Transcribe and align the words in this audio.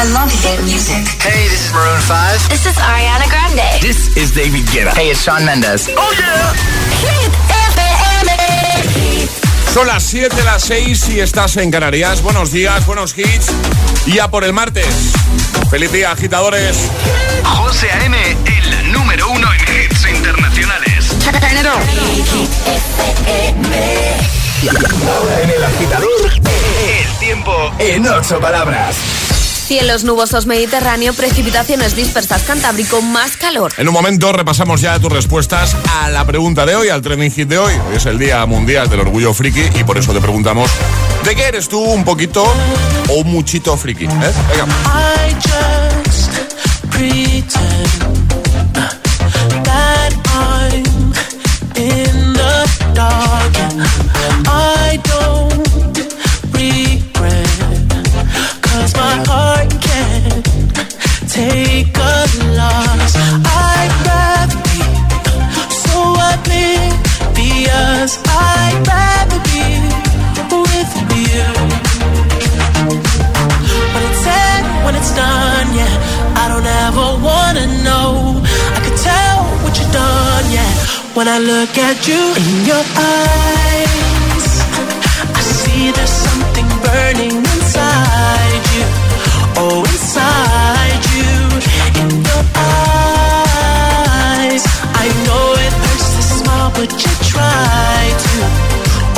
I 0.00 0.04
love 0.14 0.32
hit 0.32 0.64
music. 0.64 1.04
Hey, 1.20 1.44
this 1.50 1.66
is 1.66 1.72
Maroon 1.74 2.00
5. 2.00 2.48
This 2.48 2.64
is 2.64 2.74
Ariana 2.78 3.28
Grande. 3.28 3.68
This 3.82 4.16
is 4.16 4.32
David 4.32 4.64
Guetta. 4.72 4.94
Hey, 4.96 5.10
it's 5.10 5.20
Sean 5.20 5.44
Mendes. 5.44 5.90
Oh 5.92 6.12
yeah. 6.16 6.54
Hit 7.04 7.30
FM. 7.68 9.28
Son 9.74 9.86
las 9.86 10.02
7, 10.04 10.42
las 10.42 10.62
6 10.62 11.10
y 11.10 11.20
estás 11.20 11.58
en 11.58 11.70
Canarias. 11.70 12.22
Buenos 12.22 12.50
días, 12.50 12.86
buenos 12.86 13.12
hits. 13.14 13.52
Y 14.06 14.18
a 14.20 14.28
por 14.28 14.44
el 14.44 14.54
martes. 14.54 15.12
Feliz 15.68 15.92
día, 15.92 16.12
agitadores. 16.12 16.78
José 17.44 17.90
A.M., 17.92 18.16
el 18.46 18.92
número 18.92 19.28
uno 19.28 19.48
en 19.52 19.60
hits 19.60 20.06
internacionales. 20.08 21.14
Ahora 25.06 25.42
en 25.42 25.50
el 25.50 25.62
agitador, 25.62 26.30
el 26.88 27.18
tiempo 27.18 27.70
en 27.78 28.08
ocho 28.08 28.40
palabras. 28.40 28.96
Cielos 29.70 30.02
nubosos 30.02 30.46
Mediterráneo, 30.46 31.14
precipitaciones 31.14 31.94
dispersas 31.94 32.42
Cantábrico, 32.42 33.02
más 33.02 33.36
calor. 33.36 33.72
En 33.76 33.86
un 33.86 33.94
momento 33.94 34.32
repasamos 34.32 34.80
ya 34.80 34.98
tus 34.98 35.12
respuestas 35.12 35.76
a 36.00 36.10
la 36.10 36.24
pregunta 36.24 36.66
de 36.66 36.74
hoy, 36.74 36.88
al 36.88 37.02
trending 37.02 37.30
hit 37.30 37.46
de 37.46 37.58
hoy. 37.58 37.74
Hoy 37.88 37.94
es 37.94 38.04
el 38.06 38.18
Día 38.18 38.44
Mundial 38.46 38.90
del 38.90 38.98
Orgullo 38.98 39.32
Friki 39.32 39.78
y 39.78 39.84
por 39.84 39.96
eso 39.96 40.12
te 40.12 40.20
preguntamos, 40.20 40.68
¿de 41.24 41.36
qué 41.36 41.44
eres 41.44 41.68
tú 41.68 41.78
un 41.78 42.02
poquito 42.02 42.42
o 43.10 43.14
un 43.14 43.30
muchito 43.30 43.76
friki? 43.76 44.06
¿Eh? 44.06 44.08
Venga. 44.08 44.66
I 44.88 45.34
just 45.34 45.50
I 81.32 81.38
look 81.38 81.78
at 81.78 82.08
you 82.08 82.34
in 82.42 82.66
your 82.66 82.82
eyes, 82.98 84.46
I 85.30 85.40
see 85.40 85.92
there's 85.92 86.10
something 86.10 86.66
burning 86.82 87.36
inside 87.38 88.64
you. 88.74 88.84
Oh, 89.54 89.86
inside 89.94 91.02
you, 91.14 91.30
in 92.02 92.10
your 92.26 92.44
eyes. 93.46 94.62
I 95.02 95.06
know 95.26 95.54
it 95.54 95.72
hurts 95.82 96.08
to 96.16 96.22
smile, 96.34 96.70
but 96.74 96.90
you 96.98 97.14
try 97.30 98.10
to. 98.26 98.36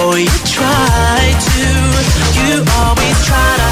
Oh, 0.04 0.12
you 0.12 0.36
try 0.44 1.32
to. 1.48 1.64
You 2.36 2.60
always 2.76 3.16
try 3.24 3.56
to 3.56 3.71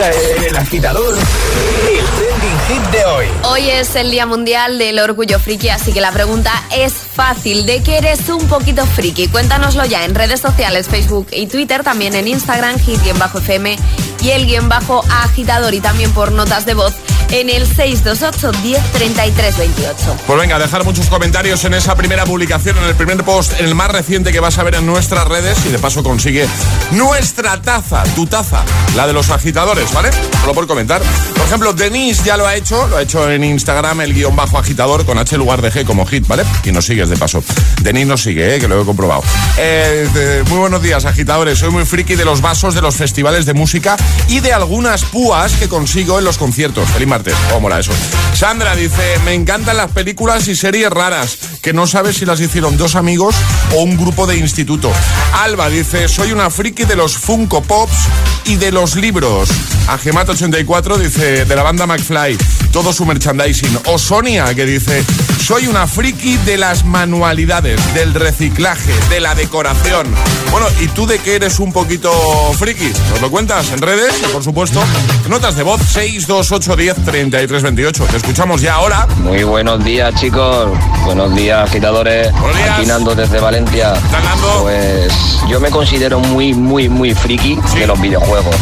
el 0.00 0.56
agitador, 0.56 1.12
el 1.12 2.04
trending 2.04 2.58
hit 2.68 2.90
de 2.92 3.04
hoy. 3.04 3.26
Hoy 3.42 3.68
es 3.68 3.96
el 3.96 4.12
Día 4.12 4.26
Mundial 4.26 4.78
del 4.78 5.00
Orgullo 5.00 5.40
Friki, 5.40 5.70
así 5.70 5.92
que 5.92 6.00
la 6.00 6.12
pregunta 6.12 6.52
es 6.76 6.92
fácil. 6.92 7.66
¿De 7.66 7.82
qué 7.82 7.98
eres 7.98 8.28
un 8.28 8.46
poquito 8.46 8.86
friki? 8.86 9.26
Cuéntanoslo 9.26 9.84
ya 9.86 10.04
en 10.04 10.14
redes 10.14 10.40
sociales, 10.40 10.86
Facebook 10.88 11.26
y 11.32 11.48
Twitter, 11.48 11.82
también 11.82 12.14
en 12.14 12.28
Instagram, 12.28 12.78
hit-fm 12.78 13.76
y 14.22 14.30
el 14.30 14.46
guion 14.46 14.68
bajo 14.68 15.04
agitador 15.10 15.74
y 15.74 15.80
también 15.80 16.12
por 16.12 16.32
notas 16.32 16.66
de 16.66 16.74
voz 16.74 16.94
en 17.30 17.50
el 17.50 17.66
628 17.66 18.52
1033 18.62 19.58
28. 19.58 20.16
Pues 20.26 20.40
venga, 20.40 20.58
dejar 20.58 20.84
muchos 20.84 21.08
comentarios 21.08 21.64
en 21.64 21.74
esa 21.74 21.94
primera 21.94 22.24
publicación, 22.24 22.78
en 22.78 22.84
el 22.84 22.94
primer 22.94 23.22
post, 23.24 23.58
en 23.58 23.66
el 23.66 23.74
más 23.74 23.90
reciente 23.90 24.32
que 24.32 24.40
vas 24.40 24.58
a 24.58 24.62
ver 24.62 24.76
en 24.76 24.86
nuestras 24.86 25.26
redes 25.28 25.58
y 25.66 25.68
de 25.70 25.78
paso 25.78 26.02
consigue 26.02 26.46
nuestra 26.92 27.60
taza, 27.60 28.02
tu 28.14 28.26
taza, 28.26 28.64
la 28.96 29.06
de 29.06 29.12
los 29.12 29.30
agitadores, 29.30 29.92
¿vale? 29.92 30.10
Solo 30.40 30.54
por 30.54 30.66
comentar. 30.66 31.02
Por 31.34 31.46
ejemplo, 31.46 31.72
Denise 31.72 32.24
ya 32.24 32.36
lo 32.36 32.46
ha 32.46 32.54
hecho, 32.54 32.86
lo 32.88 32.96
ha 32.96 33.02
hecho 33.02 33.30
en 33.30 33.44
Instagram, 33.44 34.00
el 34.00 34.14
guion 34.14 34.34
bajo 34.34 34.58
agitador 34.58 35.04
con 35.04 35.18
H 35.18 35.36
lugar 35.36 35.60
de 35.62 35.70
G 35.70 35.84
como 35.84 36.06
hit, 36.06 36.26
¿vale? 36.26 36.44
Y 36.64 36.72
nos 36.72 36.86
sigues 36.86 37.08
de 37.08 37.16
paso. 37.16 37.42
Denise 37.82 38.06
nos 38.06 38.22
sigue, 38.22 38.56
¿eh? 38.56 38.58
que 38.58 38.68
lo 38.68 38.80
he 38.80 38.84
comprobado. 38.84 39.22
Eh, 39.58 40.42
muy 40.48 40.58
buenos 40.58 40.82
días, 40.82 41.04
agitadores. 41.04 41.58
Soy 41.58 41.70
muy 41.70 41.84
friki 41.84 42.14
de 42.14 42.24
los 42.24 42.40
vasos 42.40 42.74
de 42.74 42.80
los 42.80 42.96
festivales 42.96 43.44
de 43.44 43.54
música 43.54 43.96
y 44.28 44.40
de 44.40 44.52
algunas 44.52 45.04
púas 45.04 45.52
que 45.52 45.68
consigo 45.68 46.18
en 46.18 46.24
los 46.24 46.38
conciertos. 46.38 46.88
Feliz 46.90 47.08
martes. 47.08 47.34
¿Cómo 47.48 47.62
mola 47.62 47.80
eso? 47.80 47.92
Sandra 48.34 48.76
dice, 48.76 49.18
me 49.24 49.34
encantan 49.34 49.76
las 49.76 49.90
películas 49.90 50.46
y 50.48 50.54
series 50.54 50.90
raras, 50.90 51.38
que 51.62 51.72
no 51.72 51.86
sabes 51.86 52.16
si 52.16 52.26
las 52.26 52.40
hicieron 52.40 52.76
dos 52.76 52.94
amigos 52.94 53.34
o 53.74 53.82
un 53.82 53.96
grupo 53.96 54.26
de 54.26 54.36
instituto. 54.36 54.92
Alba 55.34 55.68
dice, 55.68 56.08
soy 56.08 56.32
una 56.32 56.50
friki 56.50 56.84
de 56.84 56.96
los 56.96 57.16
Funko 57.16 57.62
Pops 57.62 57.96
y 58.44 58.56
de 58.56 58.70
los 58.70 58.96
libros. 58.96 59.48
Agemat84 59.88 60.96
dice, 60.98 61.44
de 61.44 61.56
la 61.56 61.62
banda 61.62 61.86
McFly, 61.86 62.36
todo 62.72 62.92
su 62.92 63.06
merchandising. 63.06 63.78
O 63.86 63.98
Sonia, 63.98 64.54
que 64.54 64.66
dice, 64.66 65.04
soy 65.42 65.66
una 65.66 65.86
friki 65.86 66.36
de 66.38 66.58
las 66.58 66.84
manualidades, 66.84 67.80
del 67.94 68.14
reciclaje, 68.14 68.92
de 69.08 69.20
la 69.20 69.34
decoración. 69.34 70.06
Bueno, 70.50 70.66
¿y 70.80 70.88
tú 70.88 71.06
de 71.06 71.18
qué 71.18 71.36
eres 71.36 71.58
un 71.58 71.72
poquito 71.72 72.12
friki? 72.58 72.92
¿Nos 73.10 73.20
lo 73.20 73.30
cuentas 73.30 73.70
en 73.72 73.80
redes? 73.80 73.97
Y, 73.98 74.32
por 74.32 74.44
supuesto, 74.44 74.80
notas 75.28 75.56
de 75.56 75.64
voz 75.64 75.80
628 75.82 76.76
10 76.76 77.04
33 77.04 77.62
28. 77.64 78.04
Te 78.04 78.16
escuchamos 78.18 78.60
ya 78.60 78.74
ahora. 78.74 79.06
Muy 79.22 79.42
buenos 79.42 79.82
días, 79.84 80.14
chicos. 80.14 80.68
Buenos 81.04 81.34
días, 81.34 81.68
agitadores. 81.68 82.30
Buenos 82.32 82.56
días. 82.56 82.70
Aquí 82.78 82.86
Nando 82.86 83.14
desde 83.16 83.40
Valencia. 83.40 83.94
Nando? 84.12 84.62
Pues 84.62 85.12
yo 85.48 85.58
me 85.58 85.70
considero 85.70 86.20
muy, 86.20 86.54
muy, 86.54 86.88
muy 86.88 87.12
friki 87.12 87.58
Sí. 87.72 87.80
de 87.80 87.86
los 87.88 88.00
videojuegos. 88.00 88.54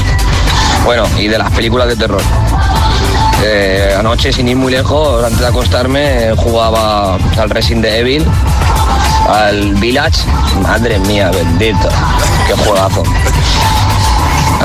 Bueno, 0.84 1.04
y 1.18 1.28
de 1.28 1.36
las 1.38 1.50
películas 1.52 1.88
de 1.88 1.96
terror. 1.96 2.22
Eh, 3.44 3.94
anoche, 3.98 4.32
sin 4.32 4.48
ir 4.48 4.56
muy 4.56 4.72
lejos, 4.72 5.22
antes 5.22 5.40
de 5.40 5.46
acostarme, 5.48 6.32
jugaba 6.36 7.16
al 7.38 7.50
Resident 7.50 7.84
Evil, 7.84 8.26
al 9.28 9.74
Village. 9.74 10.24
Madre 10.62 10.98
mía, 11.00 11.30
bendito. 11.30 11.88
Qué 12.46 12.54
juegazo. 12.54 13.02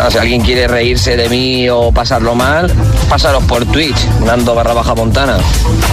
Si 0.10 0.18
alguien 0.18 0.42
quiere 0.42 0.68
reírse 0.68 1.16
de 1.16 1.30
mí 1.30 1.70
o 1.70 1.92
pasarlo 1.92 2.36
mal, 2.36 2.70
pásalos 3.10 3.44
por 3.46 3.66
Twitch, 3.66 3.98
Nando 4.26 4.54
barra 4.56 4.74
baja 4.74 4.94
montana. 4.96 5.38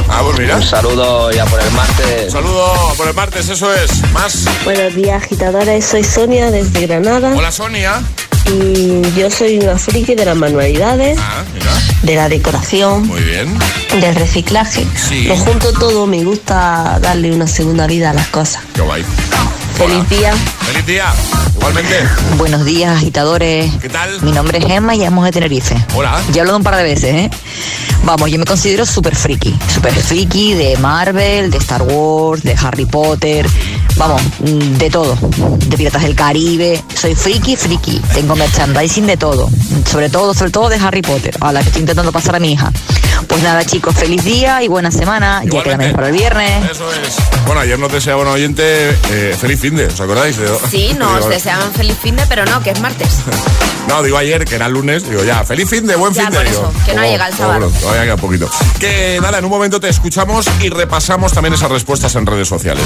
Ah, 0.09 0.21
pues 0.25 0.39
mira. 0.39 0.57
Un 0.57 0.63
saludo 0.65 1.31
ya 1.31 1.45
por 1.47 1.61
el 1.61 1.71
martes. 1.73 2.25
Un 2.27 2.31
saludo 2.33 2.73
por 2.97 3.07
el 3.09 3.15
martes, 3.15 3.49
eso 3.49 3.73
es. 3.73 3.91
Más. 4.13 4.45
Buenos 4.65 4.95
días, 4.95 5.23
agitadores. 5.23 5.85
Soy 5.85 6.03
Sonia 6.05 6.51
desde 6.51 6.87
Granada 6.87 7.33
Hola, 7.37 7.53
Sonia. 7.53 8.01
y 8.47 9.03
yo 9.17 9.31
soy 9.31 9.59
una 9.59 9.79
friki 9.79 10.15
de 10.15 10.25
las 10.25 10.37
manualidades, 10.37 11.19
Ah, 11.21 11.45
mira. 11.55 11.71
de 12.03 12.15
la 12.17 12.29
decoración, 12.29 13.07
Muy 13.07 13.21
bien. 13.23 13.57
del 14.01 14.15
reciclaje. 14.15 14.87
Sí. 14.97 15.25
Lo 15.25 15.37
junto 15.37 15.73
todo, 15.75 16.07
me 16.07 16.25
gusta 16.25 16.99
darle 17.01 17.31
una 17.33 17.47
segunda 17.47 17.87
vida 17.87 18.11
a 18.11 18.15
las 18.15 18.29
cosas. 18.29 18.63
Qué 18.75 18.81
guay. 18.81 19.05
Feliz 19.79 20.09
día. 20.11 20.35
Feliz 20.67 20.87
día. 20.87 21.15
Igualmente. 21.55 21.95
Buenos 22.37 22.65
días, 22.65 22.97
agitadores. 22.97 23.73
¿Qué 23.81 23.89
tal? 23.89 24.21
Mi 24.23 24.33
nombre 24.33 24.59
es 24.59 24.65
Emma 24.65 24.97
y 24.97 24.99
llamamos 24.99 25.25
de 25.27 25.31
Tenerife. 25.31 25.77
Hola. 25.95 26.21
Ya 26.33 26.39
he 26.39 26.41
hablado 26.41 26.59
un 26.59 26.65
par 26.65 26.75
de 26.77 26.83
veces, 26.83 27.15
¿eh? 27.15 27.31
Vamos, 28.03 28.29
yo 28.29 28.41
me 28.41 28.45
considero 28.45 28.85
súper 28.85 29.15
friki. 29.15 29.57
Súper 29.73 29.95
friki 29.95 30.55
de 30.55 30.77
Marvel, 30.79 31.53
de 31.53 31.59
Star 31.59 31.83
Wars, 31.83 32.43
de 32.43 32.57
Harry 32.61 32.87
Potter. 32.87 33.47
Vamos, 33.97 34.21
de 34.41 34.91
todo. 34.91 35.17
De 35.67 35.77
Piratas 35.77 36.03
del 36.03 36.17
Caribe. 36.17 36.83
Soy 36.95 37.15
friki, 37.15 37.55
friki. 37.57 38.01
Tengo 38.15 38.35
merchandising 38.35 39.07
de 39.07 39.17
todo. 39.17 39.49
Sobre 39.89 40.11
todo, 40.11 40.35
sobre 40.35 40.51
todo 40.51 40.69
de 40.71 40.77
Harry 40.77 41.03
Potter. 41.03 41.37
A 41.41 41.53
la 41.53 41.61
que 41.61 41.67
estoy 41.67 41.81
intentando 41.83 42.11
pasar 42.11 42.35
a 42.35 42.41
mi 42.41 42.53
hija. 42.53 42.73
Pues 43.27 43.43
nada, 43.43 43.65
chicos, 43.65 43.95
feliz 43.95 44.25
día 44.25 44.63
y 44.63 44.69
buena 44.69 44.91
semana. 44.91 45.43
Ya 45.45 45.63
queda 45.63 45.77
menos 45.77 45.95
para 45.95 46.09
el 46.09 46.15
viernes. 46.15 46.71
Eso 46.71 46.91
es. 46.93 47.17
Bueno, 47.47 47.61
ayer 47.61 47.79
nos 47.79 47.93
deseaba 47.93 48.23
un 48.23 48.29
oyente 48.29 48.91
eh, 49.11 49.37
feliz 49.39 49.61
fin 49.69 49.77
de, 49.77 49.87
¿os 49.87 50.01
acordáis? 50.01 50.37
De- 50.39 50.49
Sí, 50.71 50.95
nos 50.99 51.17
Digo, 51.19 51.29
deseaban 51.29 51.73
feliz 51.73 51.97
fin 52.03 52.17
de, 52.17 52.27
pero 52.27 52.45
no, 52.47 52.63
que 52.63 52.71
es 52.71 52.81
martes. 52.81 53.09
No, 53.89 54.03
digo 54.03 54.19
ayer, 54.19 54.45
que 54.45 54.55
era 54.57 54.69
lunes, 54.69 55.09
digo 55.09 55.25
ya, 55.25 55.43
feliz 55.45 55.67
fin 55.71 55.87
de, 55.87 55.97
buen 55.97 56.13
Ya, 56.13 56.25
fin 56.25 56.33
de. 56.33 56.45
digo, 56.45 56.71
eso, 56.71 56.85
que 56.85 56.93
no 56.93 57.01
oh, 57.01 57.05
llega 57.11 57.27
el 57.29 57.33
oh, 57.33 57.37
sábado. 57.39 57.61
bueno, 57.71 57.81
todavía 57.81 58.03
queda 58.05 58.17
poquito. 58.19 58.51
Que 58.79 59.19
nada, 59.23 59.39
en 59.39 59.45
un 59.47 59.51
momento 59.51 59.81
te 59.81 59.89
escuchamos 59.89 60.45
y 60.61 60.69
repasamos 60.69 61.33
también 61.33 61.55
esas 61.55 61.71
respuestas 61.71 62.15
en 62.17 62.27
redes 62.27 62.47
sociales. 62.49 62.85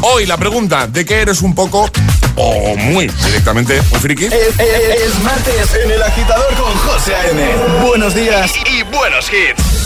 Hoy 0.00 0.26
la 0.26 0.36
pregunta, 0.38 0.88
¿de 0.88 1.04
qué 1.04 1.20
eres 1.22 1.42
un 1.42 1.54
poco 1.54 1.88
o 2.34 2.74
muy 2.76 3.06
directamente 3.06 3.80
un 3.92 4.00
friki? 4.00 4.24
Es, 4.24 4.32
es- 4.32 5.02
es 5.06 5.22
martes 5.22 5.72
en 5.84 5.88
el 5.92 6.02
agitador 6.02 6.52
con 6.56 6.74
José 6.78 7.14
A.M. 7.14 7.48
Buenos 7.86 8.12
días 8.16 8.50
y 8.66 8.82
buenos 8.92 9.26
hits. 9.32 9.79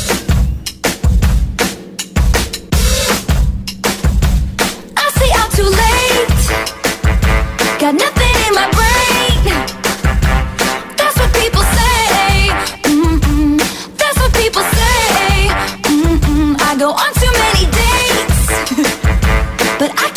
Got 7.84 7.96
nothing 7.96 8.36
in 8.46 8.54
my 8.54 8.66
brain. 8.78 9.44
That's 10.96 11.16
what 11.20 11.30
people 11.34 11.60
say. 11.60 12.48
Mm-mm. 12.88 13.58
That's 13.98 14.18
what 14.20 14.32
people 14.32 14.62
say. 14.62 15.52
Mm-mm. 15.92 16.56
I 16.62 16.76
go 16.78 16.88
on 16.88 17.12
too 17.20 17.32
many 17.44 17.64
dates, 17.76 18.40
but 19.78 19.90
I 20.00 20.13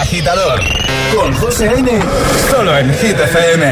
Agitador 0.00 0.60
con 1.14 1.30
José 1.34 1.66
N. 1.66 2.00
Solo 2.50 2.74
en 2.78 2.90
Hit 2.94 3.20
FM. 3.20 3.70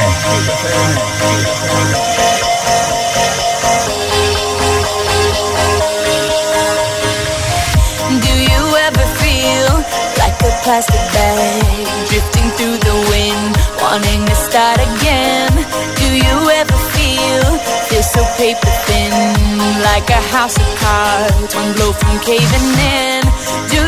Do 8.20 8.34
you 8.36 8.76
ever 8.76 9.06
feel 9.24 9.68
like 10.20 10.36
a 10.44 10.52
plastic 10.62 11.00
bag 11.16 11.86
drifting 12.08 12.48
through 12.56 12.76
the 12.76 12.96
wind, 13.08 13.56
wanting 13.80 14.26
to 14.26 14.34
start 14.34 14.78
again? 14.80 15.52
Do 15.96 16.08
you 16.12 16.50
ever 16.60 16.78
feel 16.92 17.58
feel 17.88 18.02
so 18.02 18.22
paper 18.36 18.72
thin, 18.84 19.12
like 19.80 20.10
a 20.10 20.20
house 20.36 20.56
of 20.58 20.68
cards, 20.76 21.54
one 21.54 21.72
blow 21.72 21.92
from 21.92 22.20
caving 22.20 22.68
in? 22.76 23.22
Do 23.72 23.87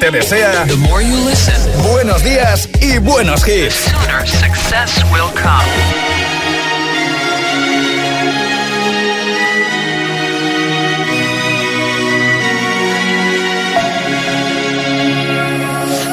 te 0.00 0.10
desea 0.10 0.66
buenos 1.82 2.24
días 2.24 2.68
y 2.80 2.98
buenos 2.98 3.46
hits. 3.46 3.74
sooner 3.74 4.26
success 4.26 5.04
will 5.12 5.30
come. 5.34 5.66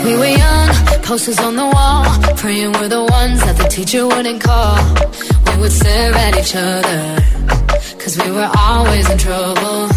We 0.03 0.17
were 0.17 0.37
young, 0.37 0.69
posters 1.03 1.39
on 1.39 1.55
the 1.55 1.65
wall, 1.65 2.03
praying 2.35 2.73
we're 2.73 2.89
the 2.89 3.05
ones 3.05 3.39
that 3.45 3.55
the 3.57 3.69
teacher 3.69 4.05
wouldn't 4.05 4.41
call. 4.43 4.77
We 5.45 5.61
would 5.61 5.71
stare 5.71 6.13
at 6.13 6.37
each 6.37 6.55
other, 6.55 7.23
cause 7.99 8.17
we 8.21 8.31
were 8.31 8.51
always 8.57 9.09
in 9.09 9.17
trouble. 9.17 9.96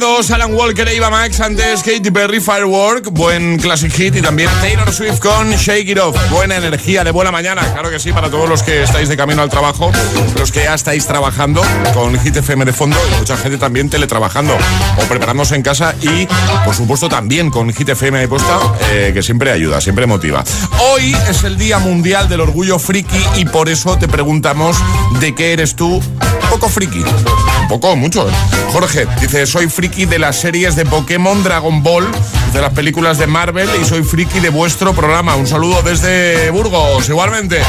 2, 0.00 0.30
Alan 0.30 0.54
Walker 0.54 0.86
e 0.86 0.96
Eva 0.96 1.10
Max, 1.10 1.40
antes 1.40 1.82
Katy 1.82 2.10
Perry, 2.10 2.40
Firework, 2.40 3.10
buen 3.10 3.58
classic 3.58 3.92
hit 3.92 4.14
y 4.16 4.22
también 4.22 4.48
Taylor 4.60 4.92
Swift 4.92 5.18
con 5.18 5.50
Shake 5.50 5.88
It 5.88 5.98
Off. 5.98 6.16
Buena 6.30 6.56
energía 6.56 7.04
de 7.04 7.10
buena 7.10 7.30
mañana, 7.32 7.62
claro 7.72 7.90
que 7.90 7.98
sí, 7.98 8.12
para 8.12 8.30
todos 8.30 8.48
los 8.48 8.62
que 8.62 8.82
estáis 8.82 9.08
de 9.08 9.16
camino 9.16 9.42
al 9.42 9.50
trabajo, 9.50 9.90
los 10.38 10.52
que 10.52 10.64
ya 10.64 10.74
estáis 10.74 11.06
trabajando 11.06 11.62
con 11.94 12.18
Hit 12.20 12.36
FM 12.36 12.64
de 12.64 12.72
fondo 12.72 12.96
y 13.12 13.18
mucha 13.18 13.36
gente 13.36 13.58
también 13.58 13.90
teletrabajando 13.90 14.56
o 14.96 15.02
preparándose 15.08 15.54
en 15.54 15.62
casa 15.62 15.94
y, 16.00 16.26
por 16.64 16.74
supuesto, 16.74 17.08
también 17.08 17.50
con 17.50 17.72
Hit 17.72 17.88
FM 17.88 18.18
de 18.18 18.28
posta, 18.28 18.58
eh, 18.90 19.10
que 19.12 19.22
siempre 19.22 19.50
ayuda, 19.50 19.80
siempre 19.80 20.06
motiva. 20.06 20.44
Hoy 20.90 21.16
es 21.28 21.44
el 21.44 21.58
Día 21.58 21.78
Mundial 21.78 22.28
del 22.28 22.40
Orgullo 22.40 22.78
Friki 22.78 23.24
y 23.36 23.44
por 23.46 23.68
eso 23.68 23.98
te 23.98 24.06
preguntamos 24.06 24.76
de 25.20 25.34
qué 25.34 25.52
eres 25.52 25.74
tú 25.74 26.00
poco 26.50 26.68
friki. 26.68 27.04
Un 27.70 27.80
poco, 27.80 27.96
mucho. 27.96 28.26
¿eh? 28.26 28.32
Jorge 28.72 29.06
dice, 29.20 29.44
soy 29.44 29.68
friki 29.68 30.06
de 30.06 30.18
las 30.18 30.36
series 30.36 30.74
de 30.74 30.86
Pokémon, 30.86 31.42
Dragon 31.42 31.82
Ball, 31.82 32.08
de 32.54 32.62
las 32.62 32.72
películas 32.72 33.18
de 33.18 33.26
Marvel 33.26 33.68
y 33.78 33.84
soy 33.84 34.02
friki 34.02 34.40
de 34.40 34.48
vuestro 34.48 34.94
programa. 34.94 35.36
Un 35.36 35.46
saludo 35.46 35.82
desde 35.82 36.48
Burgos, 36.50 37.06
igualmente. 37.10 37.60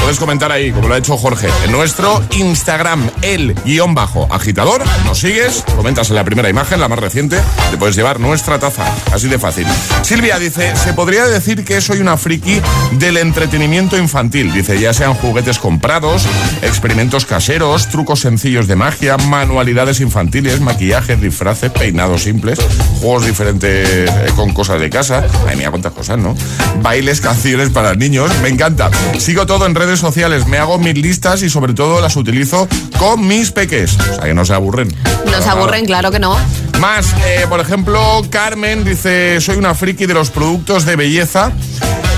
Puedes 0.00 0.18
comentar 0.18 0.50
ahí, 0.50 0.72
como 0.72 0.88
lo 0.88 0.94
ha 0.94 0.98
hecho 0.98 1.16
Jorge, 1.16 1.48
en 1.64 1.72
nuestro 1.72 2.22
Instagram, 2.36 3.08
el 3.22 3.54
guion 3.64 3.94
bajo 3.94 4.26
agitador. 4.30 4.82
Nos 5.04 5.18
sigues, 5.18 5.62
comentas 5.76 6.08
en 6.10 6.16
la 6.16 6.24
primera 6.24 6.48
imagen, 6.48 6.80
la 6.80 6.88
más 6.88 6.98
reciente, 6.98 7.38
te 7.70 7.76
puedes 7.76 7.96
llevar 7.96 8.18
nuestra 8.18 8.58
taza. 8.58 8.84
Así 9.12 9.28
de 9.28 9.38
fácil. 9.38 9.66
Silvia 10.02 10.38
dice, 10.38 10.74
se 10.74 10.94
podría 10.94 11.26
decir 11.26 11.64
que 11.64 11.80
soy 11.80 12.00
una 12.00 12.16
friki 12.16 12.60
del 12.92 13.18
entretenimiento 13.18 13.98
infantil. 13.98 14.52
Dice, 14.52 14.80
ya 14.80 14.92
sean 14.92 15.14
juguetes 15.14 15.58
comprados, 15.58 16.24
experimentos 16.62 17.26
caseros, 17.26 17.88
trucos 17.88 18.20
sencillos 18.20 18.66
de 18.66 18.76
magia, 18.76 19.16
manualidades 19.16 20.00
infantiles, 20.00 20.60
maquillajes, 20.60 21.20
disfraces, 21.20 21.70
peinados 21.70 22.22
simples, 22.22 22.58
juegos 23.00 23.26
diferentes 23.26 23.88
eh, 23.88 24.32
con 24.34 24.52
cosas 24.54 24.80
de 24.80 24.90
casa. 24.90 25.24
Ay, 25.46 25.56
mira 25.56 25.70
cuántas 25.70 25.92
cosas, 25.92 26.18
¿no? 26.18 26.34
Bailes, 26.82 27.20
canciones 27.20 27.70
para 27.70 27.94
niños. 27.94 28.30
Me 28.42 28.48
encanta. 28.48 28.90
Sigo 29.18 29.46
todo 29.46 29.66
en 29.66 29.74
redes 29.74 29.89
sociales, 29.98 30.46
me 30.46 30.58
hago 30.58 30.78
mis 30.78 30.94
listas 30.96 31.42
y 31.42 31.50
sobre 31.50 31.74
todo 31.74 32.00
las 32.00 32.16
utilizo 32.16 32.68
con 32.98 33.26
mis 33.26 33.50
peques. 33.50 33.96
O 33.98 34.14
sea, 34.14 34.24
que 34.24 34.34
no 34.34 34.44
se 34.44 34.54
aburren. 34.54 34.94
Nos 35.30 35.46
aburren, 35.46 35.86
claro 35.86 36.10
que 36.10 36.18
no. 36.18 36.36
Más, 36.78 37.06
eh, 37.26 37.46
por 37.48 37.60
ejemplo, 37.60 38.22
Carmen 38.30 38.84
dice, 38.84 39.40
soy 39.40 39.56
una 39.56 39.74
friki 39.74 40.06
de 40.06 40.14
los 40.14 40.30
productos 40.30 40.84
de 40.84 40.96
belleza. 40.96 41.52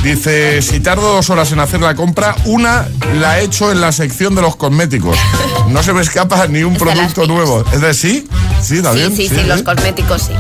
Dice, 0.02 0.60
si 0.62 0.80
tardo 0.80 1.14
dos 1.14 1.30
horas 1.30 1.52
en 1.52 1.60
hacer 1.60 1.80
la 1.80 1.94
compra, 1.94 2.34
una 2.44 2.88
la 3.20 3.38
he 3.40 3.44
hecho 3.44 3.70
en 3.70 3.80
la 3.80 3.92
sección 3.92 4.34
de 4.34 4.42
los 4.42 4.56
cosméticos. 4.56 5.16
No 5.68 5.80
se 5.84 5.92
me 5.92 6.00
escapa 6.02 6.46
ni 6.48 6.64
un 6.64 6.76
producto 6.76 7.26
nuevo. 7.26 7.64
¿Es 7.72 7.80
de 7.80 7.94
sí? 7.94 8.26
Sí, 8.60 8.76
Sí, 8.76 8.82
también. 8.82 9.14
sí, 9.16 9.28
sí, 9.28 9.42
los 9.46 9.62
cosméticos 9.62 10.22
sí. 10.22 10.32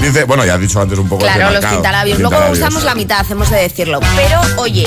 Dice, 0.00 0.24
bueno, 0.24 0.44
ya 0.44 0.54
has 0.54 0.60
dicho 0.60 0.80
antes 0.80 0.98
un 0.98 1.08
poco 1.08 1.24
Claro, 1.24 1.50
los 1.50 1.64
pintalabios. 1.64 2.18
Luego 2.18 2.30
pintalabios. 2.36 2.58
usamos 2.58 2.84
la 2.84 2.94
mitad, 2.94 3.20
hacemos 3.20 3.50
de 3.50 3.56
decirlo. 3.58 4.00
Pero, 4.16 4.40
oye, 4.56 4.86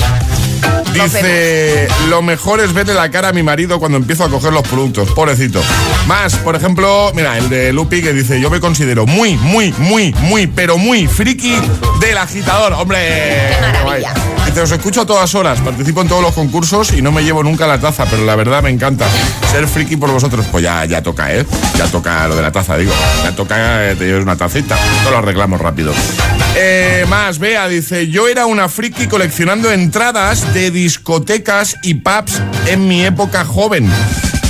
Dice, 0.92 1.88
lo 2.08 2.22
mejor 2.22 2.60
es 2.60 2.72
verle 2.72 2.94
la 2.94 3.10
cara 3.10 3.28
a 3.28 3.32
mi 3.32 3.42
marido 3.42 3.78
cuando 3.78 3.96
empiezo 3.98 4.24
a 4.24 4.28
coger 4.30 4.52
los 4.52 4.62
productos, 4.68 5.10
pobrecito. 5.12 5.60
Más, 6.06 6.36
por 6.36 6.54
ejemplo, 6.54 7.10
mira, 7.14 7.38
el 7.38 7.48
de 7.48 7.72
Lupi 7.72 8.02
que 8.02 8.12
dice, 8.12 8.40
yo 8.40 8.50
me 8.50 8.60
considero 8.60 9.06
muy, 9.06 9.36
muy, 9.38 9.72
muy, 9.78 10.12
muy, 10.20 10.46
pero 10.46 10.76
muy 10.78 11.06
friki 11.08 11.56
del 12.00 12.18
agitador. 12.18 12.74
Hombre, 12.74 12.98
Qué 12.98 13.56
maravilla. 13.60 14.12
guay. 14.14 14.41
Dice, 14.52 14.64
os 14.64 14.70
escucho 14.70 15.00
a 15.00 15.06
todas 15.06 15.34
horas, 15.34 15.62
participo 15.62 16.02
en 16.02 16.08
todos 16.08 16.20
los 16.20 16.34
concursos 16.34 16.92
y 16.92 17.00
no 17.00 17.10
me 17.10 17.24
llevo 17.24 17.42
nunca 17.42 17.66
la 17.66 17.80
taza, 17.80 18.04
pero 18.04 18.26
la 18.26 18.36
verdad 18.36 18.62
me 18.62 18.68
encanta 18.68 19.06
ser 19.50 19.66
friki 19.66 19.96
por 19.96 20.10
vosotros. 20.10 20.44
Pues 20.52 20.62
ya, 20.62 20.84
ya 20.84 21.02
toca, 21.02 21.34
¿eh? 21.34 21.46
Ya 21.78 21.86
toca 21.86 22.28
lo 22.28 22.36
de 22.36 22.42
la 22.42 22.52
taza, 22.52 22.76
digo. 22.76 22.92
Ya 23.24 23.34
toca 23.34 23.90
eh, 23.90 23.96
te 23.96 24.04
lleves 24.04 24.22
una 24.22 24.36
tacita. 24.36 24.76
No 25.04 25.10
lo 25.10 25.16
arreglamos 25.16 25.58
rápido. 25.58 25.94
Eh, 26.54 27.06
más, 27.08 27.38
Bea 27.38 27.66
dice, 27.66 28.08
yo 28.08 28.28
era 28.28 28.44
una 28.44 28.68
friki 28.68 29.06
coleccionando 29.06 29.72
entradas 29.72 30.52
de 30.52 30.70
discotecas 30.70 31.76
y 31.82 31.94
pubs 31.94 32.42
en 32.66 32.86
mi 32.86 33.06
época 33.06 33.46
joven. 33.46 33.90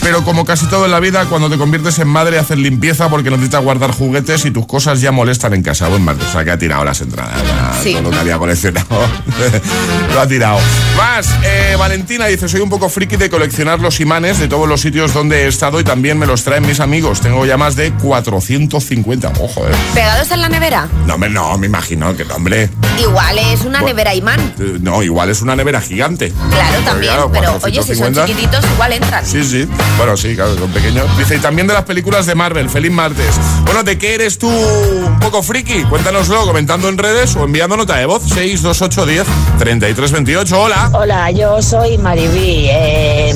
Pero 0.02 0.24
como 0.24 0.44
casi 0.44 0.66
todo 0.66 0.84
en 0.84 0.90
la 0.90 1.00
vida, 1.00 1.26
cuando 1.26 1.48
te 1.48 1.56
conviertes 1.56 1.98
en 2.00 2.08
madre 2.08 2.38
haces 2.38 2.58
limpieza 2.58 3.08
porque 3.08 3.30
necesitas 3.30 3.62
guardar 3.62 3.92
juguetes 3.92 4.44
y 4.44 4.50
tus 4.50 4.66
cosas 4.66 5.00
ya 5.00 5.12
molestan 5.12 5.54
en 5.54 5.62
casa. 5.62 5.88
Buen 5.88 6.02
madre, 6.02 6.24
o 6.26 6.32
sea 6.32 6.44
que 6.44 6.50
ha 6.50 6.58
tirado 6.58 6.84
las 6.84 7.00
entradas. 7.00 7.40
Sí. 7.82 7.92
Todo 7.92 8.02
lo 8.02 8.10
que 8.10 8.18
había 8.18 8.38
coleccionado. 8.38 8.86
lo 10.14 10.20
ha 10.20 10.26
tirado. 10.26 10.58
Más, 10.96 11.28
eh, 11.44 11.76
Valentina 11.78 12.26
dice, 12.26 12.48
soy 12.48 12.60
un 12.60 12.68
poco 12.68 12.88
friki 12.88 13.16
de 13.16 13.30
coleccionar 13.30 13.80
los 13.80 14.00
imanes 14.00 14.38
de 14.38 14.48
todos 14.48 14.68
los 14.68 14.80
sitios 14.80 15.14
donde 15.14 15.44
he 15.44 15.46
estado 15.48 15.78
y 15.80 15.84
también 15.84 16.18
me 16.18 16.26
los 16.26 16.42
traen 16.42 16.66
mis 16.66 16.80
amigos. 16.80 17.20
Tengo 17.20 17.46
ya 17.46 17.56
más 17.56 17.76
de 17.76 17.92
450. 17.92 19.32
Ojo, 19.40 19.66
eh. 19.66 19.70
pegados 19.94 20.30
en 20.32 20.40
la 20.40 20.48
nevera. 20.48 20.88
No, 21.06 21.14
hombre, 21.14 21.30
no, 21.30 21.56
me 21.58 21.66
imagino 21.66 22.16
que 22.16 22.24
hombre. 22.24 22.68
Igual 22.98 23.38
es 23.38 23.62
una 23.62 23.80
nevera 23.82 24.14
imán. 24.14 24.40
Eh, 24.58 24.78
No, 24.80 25.02
igual 25.02 25.30
es 25.30 25.42
una 25.42 25.54
nevera 25.56 25.80
gigante. 25.80 26.32
Claro, 26.50 26.78
también. 26.84 27.12
claro, 27.14 27.30
pero, 27.32 27.58
oye, 27.62 27.82
si 27.82 27.94
son 27.94 28.12
450. 28.12 28.26
chiquititos, 28.26 28.64
igual 28.74 28.92
entran. 28.92 29.24
Sí, 29.24 29.44
sí. 29.44 29.68
Bueno, 29.98 30.16
sí, 30.16 30.34
claro, 30.34 30.56
son 30.58 30.70
pequeños. 30.70 31.06
Dice, 31.16 31.36
y 31.36 31.38
también 31.38 31.66
de 31.66 31.74
las 31.74 31.84
películas 31.84 32.26
de 32.26 32.34
Marvel. 32.34 32.68
Feliz 32.68 32.90
martes. 32.90 33.34
Bueno, 33.64 33.82
¿de 33.82 33.98
qué 33.98 34.14
eres 34.14 34.38
tú 34.38 34.48
un 34.48 35.18
poco 35.20 35.42
friki? 35.42 35.82
Cuéntanoslo 35.84 36.44
comentando 36.44 36.88
en 36.88 36.98
redes 36.98 37.36
o 37.36 37.44
enviando 37.44 37.76
nota 37.76 37.96
de 37.96 38.06
voz. 38.06 38.22
628 38.24 39.06
10 39.06 39.26
33 39.58 40.12
28. 40.12 40.60
Hola. 40.60 40.90
Hola, 40.92 41.30
yo 41.30 41.62
soy 41.62 41.98
Maribí. 41.98 42.66
eh, 42.70 43.34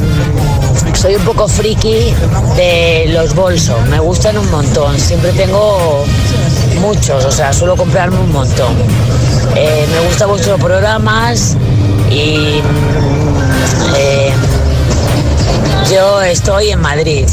soy 0.95 1.15
un 1.17 1.23
poco 1.25 1.47
friki 1.47 2.13
de 2.57 3.07
los 3.13 3.35
bolsos. 3.35 3.81
Me 3.89 4.01
gustan 4.01 4.37
un 4.39 4.51
montón. 4.51 4.99
Siempre 4.99 5.33
tengo 5.33 6.05
muchos, 6.81 7.25
o 7.25 7.31
sea, 7.31 7.53
suelo 7.53 7.77
comprarme 7.77 8.19
un 8.19 8.33
montón. 8.33 8.75
Eh, 9.55 9.87
me 9.93 10.09
gustan 10.09 10.29
vuestros 10.31 10.61
programas 10.61 11.57
y 12.11 12.61
mm, 12.63 13.95
eh, 13.97 14.33
yo 15.91 16.21
estoy 16.23 16.71
en 16.71 16.81
Madrid. 16.81 17.27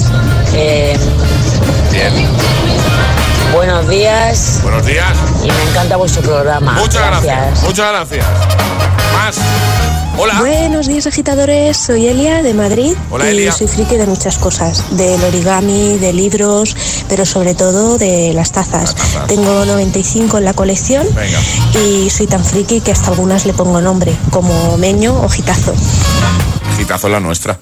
Eh, 0.54 0.98
Bien. 1.92 2.13
buenos 3.54 3.88
días 3.88 4.60
Buenos 4.62 4.86
días. 4.86 5.08
y 5.44 5.48
me 5.52 5.63
encanta 5.72 5.96
vuestro 5.98 6.22
programa. 6.22 6.74
Muchas 6.74 7.06
gracias. 7.08 7.63
Muchas 7.63 7.89
gracias. 7.92 8.26
Más. 9.13 9.36
Hola. 10.16 10.36
Buenos 10.42 10.88
días 10.88 11.08
agitadores, 11.08 11.76
soy 11.76 12.06
Elia 12.06 12.44
de 12.44 12.54
Madrid 12.54 12.94
Hola, 13.10 13.26
y 13.26 13.30
Elia. 13.30 13.52
soy 13.52 13.68
friki 13.68 13.96
de 13.98 14.06
muchas 14.06 14.38
cosas, 14.38 14.84
del 14.96 15.24
origami, 15.24 15.98
de 15.98 16.13
libros, 16.13 16.76
pero 17.10 17.26
sobre 17.26 17.56
todo 17.56 17.98
de 17.98 18.32
las 18.34 18.52
tazas. 18.52 18.96
Tengo 19.28 19.66
95 19.66 20.38
en 20.38 20.46
la 20.46 20.54
colección 20.54 21.08
Venga. 21.16 21.39
y 21.84 22.12
soy 22.12 22.28
tan 22.28 22.46
friki 22.46 22.82
que 22.82 22.92
hasta 22.92 23.10
algunas 23.10 23.48
le 23.48 23.54
pongo 23.54 23.82
nombre, 23.82 24.16
como 24.30 24.78
Meño 24.78 25.20
o 25.20 25.28
Gitazo. 25.30 25.74
Gitazo 26.78 27.10
la 27.10 27.20
nuestra. 27.20 27.58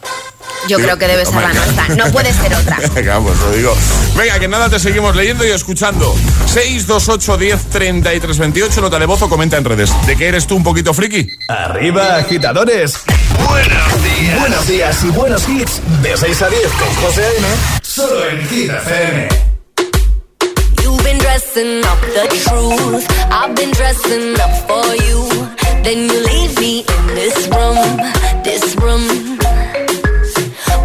Yo 0.67 0.77
creo 0.77 0.97
que 0.97 1.07
debe 1.07 1.25
ser 1.25 1.35
la 1.35 1.53
nuestra. 1.53 1.87
No 1.89 2.11
puede 2.11 2.31
ser 2.33 2.53
otra. 2.53 2.79
Venga, 2.95 3.19
pues 3.19 3.37
lo 3.39 3.51
digo. 3.51 3.75
Venga, 4.15 4.39
que 4.39 4.47
nada, 4.47 4.69
te 4.69 4.79
seguimos 4.79 5.15
leyendo 5.15 5.45
y 5.45 5.49
escuchando. 5.51 6.15
628 6.47 7.37
10 7.37 7.65
33 7.69 8.37
28, 8.37 8.81
nota 8.81 8.99
de 8.99 9.05
voz 9.05 9.21
o 9.21 9.29
comenta 9.29 9.57
en 9.57 9.65
redes. 9.65 9.91
¿De 10.05 10.15
qué 10.15 10.27
eres 10.27 10.47
tú 10.47 10.55
un 10.55 10.63
poquito 10.63 10.93
friki? 10.93 11.27
Arriba, 11.49 12.17
agitadores. 12.17 12.99
Buenos 13.47 14.03
días. 14.03 14.39
Buenos 14.39 14.67
días 14.67 15.03
y 15.03 15.07
buenos 15.09 15.49
hits. 15.49 15.81
De 16.01 16.15
6 16.15 16.41
a 16.41 16.49
10 16.49 16.61
con 16.73 16.95
José 16.95 17.23
A.M. 17.25 17.47
Solo 17.81 18.29
en 18.29 18.47
Hit 18.47 18.69
FM. 18.69 19.27
You've 20.83 21.03
been 21.03 21.17
dressing 21.19 21.79
up 21.85 21.99
the 22.01 22.27
truth. 22.47 23.05
I've 23.31 23.55
been 23.55 23.71
dressing 23.71 24.35
up 24.39 24.51
for 24.67 24.95
you. 24.95 25.27
Then 25.83 26.09
you 26.09 26.23
leave 26.25 26.59
me 26.59 26.79
in 26.79 27.07
this 27.15 27.47
room, 27.47 27.97
this 28.43 28.75
room. 28.75 29.40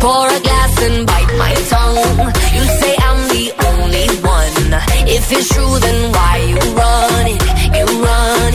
Pour 0.01 0.29
a 0.29 0.41
glass 0.41 0.83
and 0.83 1.07
bite 1.07 1.33
my 1.39 1.55
tongue. 1.73 2.19
You 2.57 2.65
say 2.81 2.95
I'm 3.09 3.21
the 3.35 3.47
only 3.69 4.07
one. 4.37 4.71
If 5.09 5.33
it's 5.33 5.49
true, 5.49 5.79
then 5.79 6.13
why 6.13 6.35
you 6.51 6.59
run 6.81 7.27
it? 7.35 7.43
You 7.77 7.87
run 8.03 8.55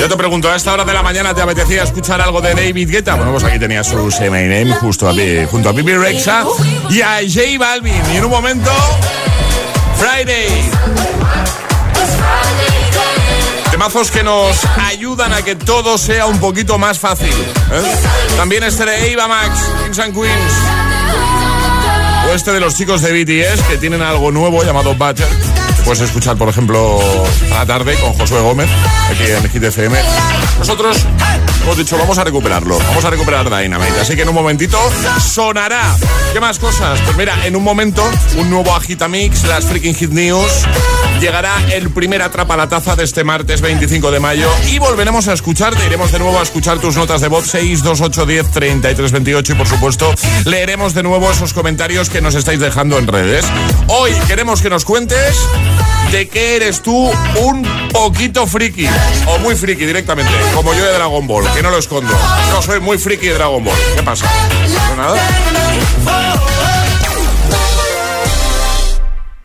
Yo 0.00 0.08
te 0.08 0.16
pregunto, 0.16 0.50
¿a 0.50 0.56
esta 0.56 0.72
hora 0.72 0.86
de 0.86 0.94
la 0.94 1.02
mañana 1.02 1.34
te 1.34 1.42
apetecía 1.42 1.82
escuchar 1.82 2.22
algo 2.22 2.40
de 2.40 2.54
David 2.54 2.88
Guetta? 2.90 3.16
Bueno, 3.16 3.32
pues 3.32 3.44
aquí 3.44 3.58
tenía 3.58 3.84
su 3.84 4.10
Say 4.10 4.30
Name 4.30 4.72
justo 4.76 5.06
a, 5.06 5.12
junto 5.46 5.68
a 5.68 5.72
Bibi 5.72 5.92
Rexa 5.92 6.46
y 6.88 7.02
a 7.02 7.18
J 7.18 7.58
Balvin. 7.58 8.02
Y 8.10 8.16
en 8.16 8.24
un 8.24 8.30
momento, 8.30 8.70
Friday. 9.98 10.70
Temazos 13.70 14.10
que 14.10 14.22
nos 14.22 14.56
ayudan 14.86 15.34
a 15.34 15.42
que 15.42 15.54
todo 15.54 15.98
sea 15.98 16.24
un 16.24 16.38
poquito 16.40 16.78
más 16.78 16.98
fácil. 16.98 17.28
¿eh? 17.28 17.96
También 18.38 18.64
este 18.64 18.86
de 18.86 19.12
Eva 19.12 19.28
Max, 19.28 19.60
Kings 19.84 19.98
and 19.98 20.14
Queens. 20.14 20.52
O 22.26 22.34
este 22.34 22.52
de 22.52 22.60
los 22.60 22.74
chicos 22.74 23.02
de 23.02 23.12
BTS 23.12 23.64
que 23.64 23.76
tienen 23.76 24.00
algo 24.00 24.30
nuevo 24.30 24.64
llamado 24.64 24.94
Butter. 24.94 25.28
Puedes 25.90 26.02
escuchar, 26.04 26.36
por 26.36 26.48
ejemplo, 26.48 27.00
a 27.52 27.54
la 27.58 27.66
tarde 27.66 27.96
con 28.00 28.12
Josué 28.12 28.40
Gómez, 28.40 28.70
aquí 29.10 29.24
en 29.24 29.50
Hit 29.50 29.64
FM. 29.64 29.98
Nosotros 30.60 31.04
hemos 31.62 31.76
dicho, 31.76 31.96
vamos 31.98 32.18
a 32.18 32.24
recuperarlo. 32.24 32.78
Vamos 32.78 33.04
a 33.04 33.10
recuperar 33.10 33.44
Dynamite. 33.44 34.00
Así 34.00 34.16
que 34.16 34.22
en 34.22 34.28
un 34.28 34.34
momentito 34.34 34.78
sonará. 35.20 35.96
¿Qué 36.32 36.40
más 36.40 36.58
cosas? 36.58 37.00
Pues 37.00 37.16
mira, 37.16 37.46
en 37.46 37.56
un 37.56 37.62
momento, 37.62 38.08
un 38.36 38.50
nuevo 38.50 38.74
Agitamix, 38.74 39.44
las 39.44 39.64
Freaking 39.64 39.94
Hit 39.94 40.10
News. 40.10 40.66
Llegará 41.20 41.54
el 41.72 41.90
primer 41.90 42.22
Atrapa 42.22 42.56
la 42.56 42.68
Taza 42.68 42.96
de 42.96 43.04
este 43.04 43.24
martes 43.24 43.60
25 43.60 44.10
de 44.10 44.20
mayo 44.20 44.48
y 44.68 44.78
volveremos 44.78 45.28
a 45.28 45.34
escucharte. 45.34 45.84
Iremos 45.86 46.12
de 46.12 46.18
nuevo 46.18 46.38
a 46.38 46.42
escuchar 46.42 46.78
tus 46.78 46.96
notas 46.96 47.20
de 47.20 47.28
voz 47.28 47.46
62810 47.46 48.50
3328 48.50 49.52
y 49.52 49.56
por 49.56 49.68
supuesto 49.68 50.14
leeremos 50.44 50.94
de 50.94 51.02
nuevo 51.02 51.30
esos 51.30 51.52
comentarios 51.52 52.08
que 52.08 52.20
nos 52.20 52.34
estáis 52.34 52.60
dejando 52.60 52.98
en 52.98 53.06
redes. 53.06 53.44
Hoy 53.88 54.12
queremos 54.26 54.62
que 54.62 54.70
nos 54.70 54.84
cuentes 54.84 55.36
de 56.10 56.28
qué 56.28 56.56
eres 56.56 56.82
tú 56.82 57.10
un 57.40 57.88
poquito 57.92 58.46
friki 58.46 58.86
o 59.26 59.38
muy 59.38 59.54
friki 59.54 59.84
directamente, 59.84 60.32
como 60.54 60.74
yo 60.74 60.84
de 60.84 60.92
Dragon 60.92 61.26
Ball, 61.26 61.44
que 61.54 61.62
no 61.62 61.70
lo 61.70 61.78
escondo. 61.78 62.12
No 62.52 62.62
soy 62.62 62.80
muy 62.80 62.98
friki 62.98 63.28
de 63.28 63.34
Dragon 63.34 63.62
Ball. 63.62 63.76
¿Qué 63.94 64.02
pasa? 64.02 64.26
¿No 64.90 64.96
nada? 64.96 66.79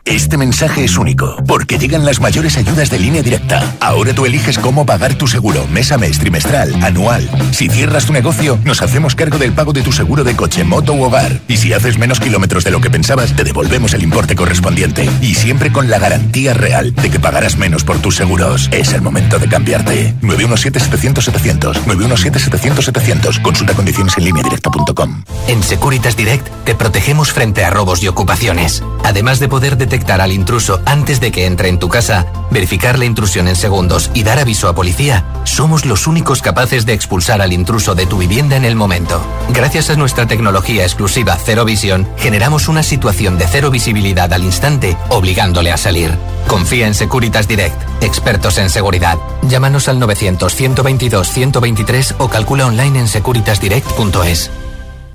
Este 0.06 0.38
mensaje 0.38 0.84
es 0.84 1.00
único, 1.00 1.36
porque 1.48 1.80
llegan 1.80 2.06
las 2.06 2.20
mayores 2.20 2.58
ayudas 2.58 2.92
de 2.92 3.00
línea 3.00 3.24
directa. 3.24 3.76
Ahora 3.80 4.14
tú 4.14 4.28
eliges 4.28 4.60
cómo 4.60 4.86
pagar 4.86 5.16
tu 5.16 5.26
seguro, 5.26 5.66
mes 5.72 5.92
a 5.92 5.98
mes, 5.98 6.20
trimestral, 6.20 6.76
anual. 6.84 7.28
Si 7.52 7.70
cierras 7.70 8.06
tu 8.06 8.14
negocio, 8.14 8.60
nos 8.64 8.84
hacemos 8.84 9.16
cargo 9.16 9.40
del 9.40 9.54
pago 9.54 9.74
de 9.74 9.82
tu 9.82 9.92
seguro 9.92 10.24
de 10.24 10.36
coche, 10.36 10.64
moto 10.64 10.94
u 10.94 11.06
hogar. 11.06 11.40
Y 11.48 11.58
si 11.58 11.74
haces 11.74 11.98
menos 11.98 12.20
kilómetros 12.20 12.64
de 12.64 12.70
lo 12.70 12.82
que 12.82 12.92
pensabas, 12.92 13.36
te 13.36 13.44
devolvemos 13.44 13.96
el 13.96 14.04
importe 14.04 14.36
correspondiente. 14.36 15.10
Y 15.22 15.34
siempre 15.34 15.72
con 15.72 15.90
la 15.90 15.98
garantía 15.98 16.54
real 16.54 16.94
de 16.94 17.10
que 17.10 17.20
pagarás 17.20 17.58
menos 17.58 17.84
por 17.84 17.98
tus 17.98 18.16
seguros. 18.16 18.70
Es 18.72 18.94
el 18.94 19.02
momento 19.02 19.40
de 19.40 19.48
cambiarte. 19.48 20.14
917-700-700. 20.22 21.84
917-700-700. 21.84 23.42
Consulta 23.42 23.74
condiciones 23.74 24.16
en 24.20 24.26
línea 24.26 24.44
directa.com. 24.44 25.24
En 25.48 25.64
Securitas 25.64 26.16
Direct 26.16 26.48
te 26.64 26.76
protegemos 26.76 27.32
frente 27.32 27.66
a 27.66 27.72
robos 27.72 28.04
y 28.04 28.08
ocupaciones. 28.08 28.84
Además 29.04 29.40
de 29.40 29.48
poder 29.48 29.78
detectar 29.96 30.20
al 30.20 30.34
intruso 30.34 30.82
antes 30.84 31.22
de 31.22 31.32
que 31.32 31.46
entre 31.46 31.70
en 31.70 31.80
tu 31.80 31.88
casa, 31.88 32.26
verificar 32.52 33.00
la 33.00 33.06
intrusión 33.06 33.48
en 33.48 33.56
segundos 33.56 34.12
y 34.14 34.24
dar 34.24 34.40
aviso 34.40 34.68
a 34.68 34.76
policía, 34.76 35.24
somos 35.46 35.86
los 35.86 36.06
únicos 36.06 36.42
capaces 36.42 36.86
de 36.86 36.92
expulsar 36.92 37.42
al 37.42 37.54
intruso 37.54 37.96
de 37.96 38.06
tu 38.06 38.18
vivienda 38.18 38.58
en 38.58 38.66
el 38.66 38.76
momento. 38.76 39.26
Gracias 39.54 39.90
a 39.90 39.96
nuestra 39.96 40.28
tecnología 40.28 40.84
exclusiva 40.84 41.38
Cero 41.42 41.64
Visión, 41.64 42.10
generamos 42.18 42.68
una 42.68 42.84
situación 42.84 43.38
de 43.38 43.48
cero 43.48 43.72
visibilidad 43.72 44.34
al 44.34 44.44
instante, 44.44 44.98
obligándole 45.08 45.72
a 45.72 45.78
salir. 45.78 46.12
Confía 46.46 46.88
en 46.88 46.94
Securitas 46.94 47.48
Direct, 47.48 47.82
expertos 48.04 48.58
en 48.58 48.70
seguridad. 48.70 49.18
Llámanos 49.44 49.88
al 49.88 50.02
900-122-123 50.02 52.16
o 52.18 52.28
calcula 52.28 52.66
online 52.66 53.00
en 53.00 53.08
securitasdirect.es. 53.08 54.52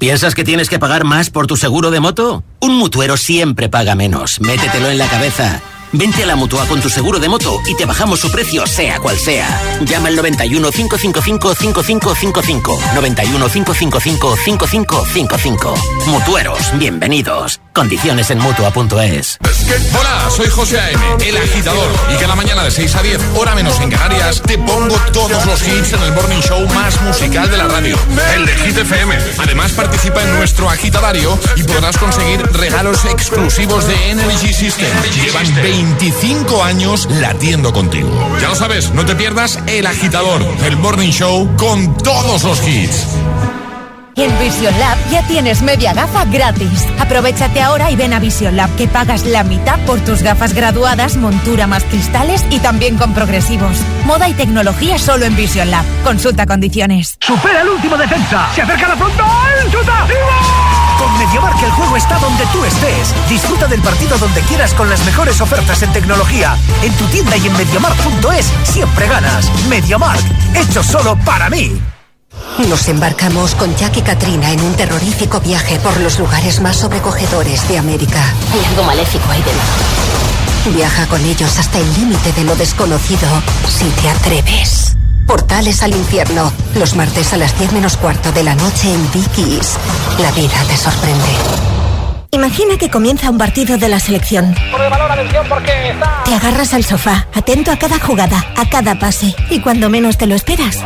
¿Piensas 0.01 0.35
que 0.35 0.45
tienes 0.45 0.71
que 0.71 0.79
pagar 0.79 1.05
más 1.05 1.29
por 1.29 1.47
tu 1.47 1.59
seguro 1.59 1.91
de 1.91 2.01
moto? 2.01 2.43
Un 2.59 2.79
mutuero 2.79 3.19
siempre 3.19 3.69
paga 3.69 3.95
menos. 3.95 4.41
Métetelo 4.41 4.89
en 4.89 4.97
la 4.97 5.07
cabeza. 5.07 5.61
Vente 5.93 6.23
a 6.23 6.27
la 6.27 6.37
Mutua 6.37 6.67
con 6.67 6.81
tu 6.81 6.89
seguro 6.89 7.19
de 7.19 7.29
moto 7.29 7.61
y 7.67 7.75
te 7.75 7.85
bajamos 7.85 8.21
su 8.21 8.31
precio 8.31 8.65
sea 8.67 9.01
cual 9.01 9.19
sea. 9.19 9.61
Llama 9.81 10.09
al 10.09 10.17
91 10.17 10.71
555 10.71 11.55
5555. 11.55 12.81
91 12.95 13.49
555 13.49 14.37
5555. 14.37 15.75
Mutueros, 16.07 16.79
bienvenidos. 16.79 17.61
Condiciones 17.73 18.31
en 18.31 18.39
Mutua.es. 18.39 19.39
Hola, 19.99 20.31
soy 20.31 20.49
José 20.49 20.81
A.M., 20.81 21.01
el 21.27 21.37
agitador. 21.37 21.89
Y 22.13 22.17
cada 22.21 22.35
mañana 22.35 22.65
de 22.65 22.71
6 22.71 22.95
a 22.97 23.03
10, 23.03 23.21
hora 23.37 23.55
menos 23.55 23.81
en 23.81 23.91
Canarias, 23.91 24.43
te 24.43 24.59
pongo 24.59 24.95
todos 25.13 25.47
los 25.47 25.67
hits 25.67 25.93
en 25.93 26.03
el 26.03 26.13
morning 26.13 26.41
show 26.41 26.67
más 26.69 27.01
musical 27.03 27.51
de 27.51 27.57
la 27.57 27.69
radio, 27.69 27.97
el 28.35 28.47
de 28.47 28.57
Hit 28.57 28.79
FM. 28.79 29.17
Además, 29.39 29.73
participa 29.73 30.23
en 30.23 30.37
nuestro 30.37 30.69
agitadario 30.69 31.39
y 31.57 31.63
podrás 31.63 31.97
conseguir 31.99 32.43
regalos 32.53 33.05
exclusivos 33.05 33.87
de 33.87 34.11
Energy 34.11 34.53
System. 34.53 34.91
Llevan 35.15 35.55
25 35.81 36.63
años 36.63 37.09
latiendo 37.11 37.73
contigo. 37.73 38.11
Ya 38.39 38.49
lo 38.49 38.55
sabes, 38.55 38.93
no 38.93 39.07
te 39.07 39.17
pierdas 39.17 39.59
el 39.67 39.87
agitador, 39.87 40.43
el 40.67 40.77
morning 40.77 41.09
show 41.09 41.49
con 41.57 41.97
todos 41.97 42.45
los 42.45 42.69
hits. 42.69 43.07
En 44.17 44.39
Vision 44.39 44.79
Lab 44.79 44.99
ya 45.11 45.23
tienes 45.23 45.63
media 45.63 45.95
gafa 45.95 46.27
gratis. 46.27 46.85
Aprovechate 46.99 47.63
ahora 47.63 47.91
y 47.91 47.97
ven 47.97 48.13
a 48.13 48.19
Vision 48.19 48.57
Lab 48.57 48.69
que 48.77 48.89
pagas 48.89 49.25
la 49.25 49.43
mitad 49.43 49.79
por 49.87 49.99
tus 50.01 50.23
gafas 50.23 50.53
graduadas, 50.53 51.17
montura 51.17 51.67
más 51.67 51.85
cristales 51.85 52.45
y 52.51 52.59
también 52.59 52.99
con 52.99 53.15
progresivos. 53.15 53.79
Moda 54.05 54.29
y 54.29 54.35
tecnología 54.35 54.99
solo 54.99 55.25
en 55.25 55.35
Vision 55.35 55.71
Lab. 55.71 55.87
Consulta 56.05 56.45
condiciones. 56.45 57.17
¡Supera 57.21 57.63
el 57.63 57.71
último 57.71 57.97
defensa! 57.97 58.51
¡Se 58.55 58.61
acerca 58.61 58.89
la 58.89 58.97
frontal! 58.97 59.71
¡Chuta! 59.71 60.07
Con 61.01 61.19
MediaMark 61.19 61.63
el 61.63 61.71
juego 61.71 61.97
está 61.97 62.19
donde 62.19 62.45
tú 62.53 62.63
estés. 62.63 63.15
Disfruta 63.27 63.67
del 63.67 63.81
partido 63.81 64.19
donde 64.19 64.43
quieras 64.43 64.75
con 64.75 64.91
las 64.91 65.03
mejores 65.07 65.41
ofertas 65.41 65.83
en 65.83 65.91
tecnología. 65.95 66.59
En 66.83 66.93
tu 66.93 67.07
tienda 67.07 67.39
y 67.39 67.47
en 67.47 67.55
MediaMark.es 67.55 68.53
siempre 68.65 69.09
ganas. 69.09 69.51
MediaMark, 69.71 70.21
hecho 70.55 70.83
solo 70.83 71.17
para 71.25 71.49
mí. 71.49 71.81
Nos 72.69 72.87
embarcamos 72.89 73.55
con 73.55 73.75
Jack 73.77 73.97
y 73.97 74.03
Katrina 74.03 74.53
en 74.53 74.61
un 74.61 74.75
terrorífico 74.75 75.41
viaje 75.41 75.79
por 75.79 75.99
los 76.01 76.19
lugares 76.19 76.61
más 76.61 76.77
sobrecogedores 76.77 77.67
de 77.69 77.79
América. 77.79 78.23
Hay 78.53 78.65
algo 78.67 78.83
maléfico 78.83 79.25
ahí 79.31 79.43
dentro. 79.43 80.77
Viaja 80.77 81.07
con 81.07 81.25
ellos 81.25 81.59
hasta 81.59 81.79
el 81.79 81.95
límite 81.95 82.31
de 82.35 82.45
lo 82.45 82.55
desconocido 82.57 83.27
si 83.67 83.87
te 84.03 84.11
atreves. 84.11 85.00
Portales 85.31 85.81
al 85.85 85.95
infierno, 85.95 86.53
los 86.75 86.97
martes 86.97 87.33
a 87.33 87.37
las 87.37 87.57
10 87.57 87.71
menos 87.75 87.97
cuarto 87.97 88.33
de 88.33 88.43
la 88.43 88.57
noche 88.57 88.93
en 88.93 89.13
Vicky's. 89.13 89.79
La 90.19 90.33
vida 90.33 90.57
te 90.67 90.77
sorprende. 90.77 91.29
Imagina 92.33 92.77
que 92.77 92.91
comienza 92.91 93.31
un 93.31 93.39
partido 93.39 93.79
de 93.79 93.89
la 93.89 94.01
selección. 94.01 94.53
Te 96.25 96.35
agarras 96.35 96.75
al 96.75 96.83
sofá, 96.83 97.29
atento 97.33 97.71
a 97.71 97.77
cada 97.77 98.01
jugada, 98.01 98.45
a 98.57 98.69
cada 98.69 98.99
pase, 98.99 99.33
y 99.51 99.61
cuando 99.61 99.89
menos 99.89 100.19
te 100.19 100.27
lo 100.27 100.35
esperas. 100.35 100.79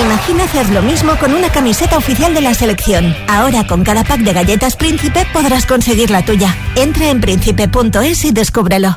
Imagina 0.00 0.44
hacer 0.44 0.70
lo 0.70 0.80
mismo 0.80 1.16
con 1.16 1.34
una 1.34 1.50
camiseta 1.50 1.98
oficial 1.98 2.32
de 2.32 2.40
la 2.40 2.54
selección. 2.54 3.14
Ahora 3.28 3.66
con 3.66 3.84
cada 3.84 4.04
pack 4.04 4.20
de 4.20 4.32
galletas 4.32 4.76
Príncipe 4.76 5.26
podrás 5.34 5.66
conseguir 5.66 6.08
la 6.08 6.24
tuya. 6.24 6.56
Entra 6.76 7.10
en 7.10 7.20
príncipe.es 7.20 8.24
y 8.24 8.32
descúbrelo. 8.32 8.96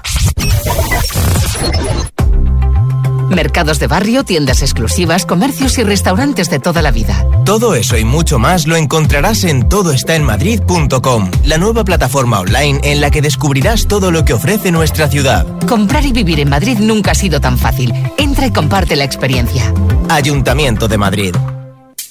Mercados 3.30 3.80
de 3.80 3.88
barrio, 3.88 4.24
tiendas 4.24 4.62
exclusivas, 4.62 5.26
comercios 5.26 5.78
y 5.78 5.84
restaurantes 5.84 6.50
de 6.50 6.60
toda 6.60 6.82
la 6.82 6.92
vida. 6.92 7.26
Todo 7.46 7.76
eso 7.76 7.98
y 7.98 8.06
mucho 8.06 8.40
más 8.40 8.68
lo 8.68 8.76
encontrarás 8.76 9.44
en 9.44 9.68
todoestaenmadrid.com, 9.68 11.32
la 11.44 11.58
nueva 11.58 11.84
plataforma 11.84 12.40
online 12.40 12.80
en 12.84 13.02
la 13.02 13.12
que 13.12 13.22
descubrirás 13.22 13.88
todo 13.88 14.12
lo 14.12 14.26
que 14.26 14.34
ofrece 14.34 14.72
nuestra 14.72 15.08
ciudad. 15.08 15.46
Comprar 15.68 16.06
y 16.06 16.12
vivir 16.12 16.40
en 16.40 16.50
Madrid 16.50 16.78
nunca 16.80 17.12
ha 17.12 17.16
sido 17.16 17.42
tan 17.42 17.58
fácil. 17.58 17.94
Entra 18.18 18.48
y 18.48 18.52
comparte 18.52 18.96
la 18.96 19.04
experiencia. 19.04 19.74
Ayuntamiento 20.10 20.88
de 20.88 20.98
Madrid. 20.98 21.36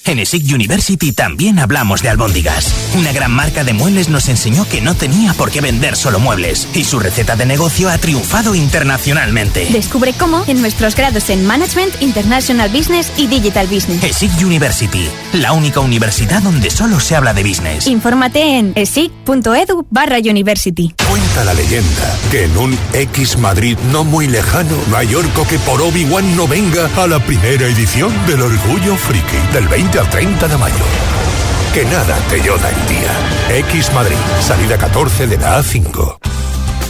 En 0.06 0.20
ESIC 0.20 0.54
University 0.54 1.10
también 1.10 1.58
hablamos 1.58 2.00
de 2.00 2.08
albóndigas. 2.08 2.72
Una 2.96 3.12
gran 3.12 3.32
marca 3.32 3.64
de 3.64 3.72
muebles 3.72 4.08
nos 4.08 4.28
enseñó 4.28 4.64
que 4.68 4.80
no 4.80 4.94
tenía 4.94 5.34
por 5.34 5.50
qué 5.50 5.60
vender 5.60 5.96
solo 5.96 6.20
muebles 6.20 6.68
y 6.74 6.84
su 6.84 7.00
receta 7.00 7.34
de 7.34 7.44
negocio 7.44 7.88
ha 7.88 7.98
triunfado 7.98 8.54
internacionalmente. 8.54 9.66
Descubre 9.70 10.12
cómo 10.12 10.44
en 10.46 10.60
nuestros 10.60 10.94
grados 10.94 11.28
en 11.28 11.44
Management, 11.44 12.00
International 12.00 12.70
Business 12.70 13.10
y 13.16 13.26
Digital 13.26 13.66
Business. 13.66 14.04
ESIC 14.04 14.30
University, 14.44 15.08
la 15.32 15.52
única 15.52 15.80
universidad 15.80 16.40
donde 16.40 16.70
solo 16.70 17.00
se 17.00 17.16
habla 17.16 17.34
de 17.34 17.42
business. 17.42 17.88
Infórmate 17.88 18.58
en 18.58 18.72
esic.edu 18.76 19.88
barra 19.90 20.18
university. 20.18 20.94
Cuenta 21.16 21.44
la 21.44 21.54
leyenda 21.54 22.18
que 22.30 22.44
en 22.44 22.58
un 22.58 22.78
X 22.92 23.38
Madrid 23.38 23.78
no 23.90 24.04
muy 24.04 24.26
lejano, 24.26 24.76
Mallorca 24.90 25.48
que 25.48 25.58
por 25.60 25.80
Obi-Wan 25.80 26.36
no 26.36 26.46
venga 26.46 26.90
a 26.94 27.06
la 27.06 27.18
primera 27.24 27.64
edición 27.64 28.12
del 28.26 28.42
Orgullo 28.42 28.96
Friki 28.96 29.38
del 29.54 29.66
20 29.66 29.98
al 29.98 30.10
30 30.10 30.46
de 30.46 30.56
mayo. 30.58 30.84
Que 31.72 31.86
nada 31.86 32.18
te 32.28 32.42
yoda 32.42 32.68
el 32.68 32.86
día. 32.86 33.58
X 33.68 33.94
Madrid, 33.94 34.18
salida 34.42 34.76
14 34.76 35.26
de 35.26 35.38
la 35.38 35.58
A5. 35.58 36.35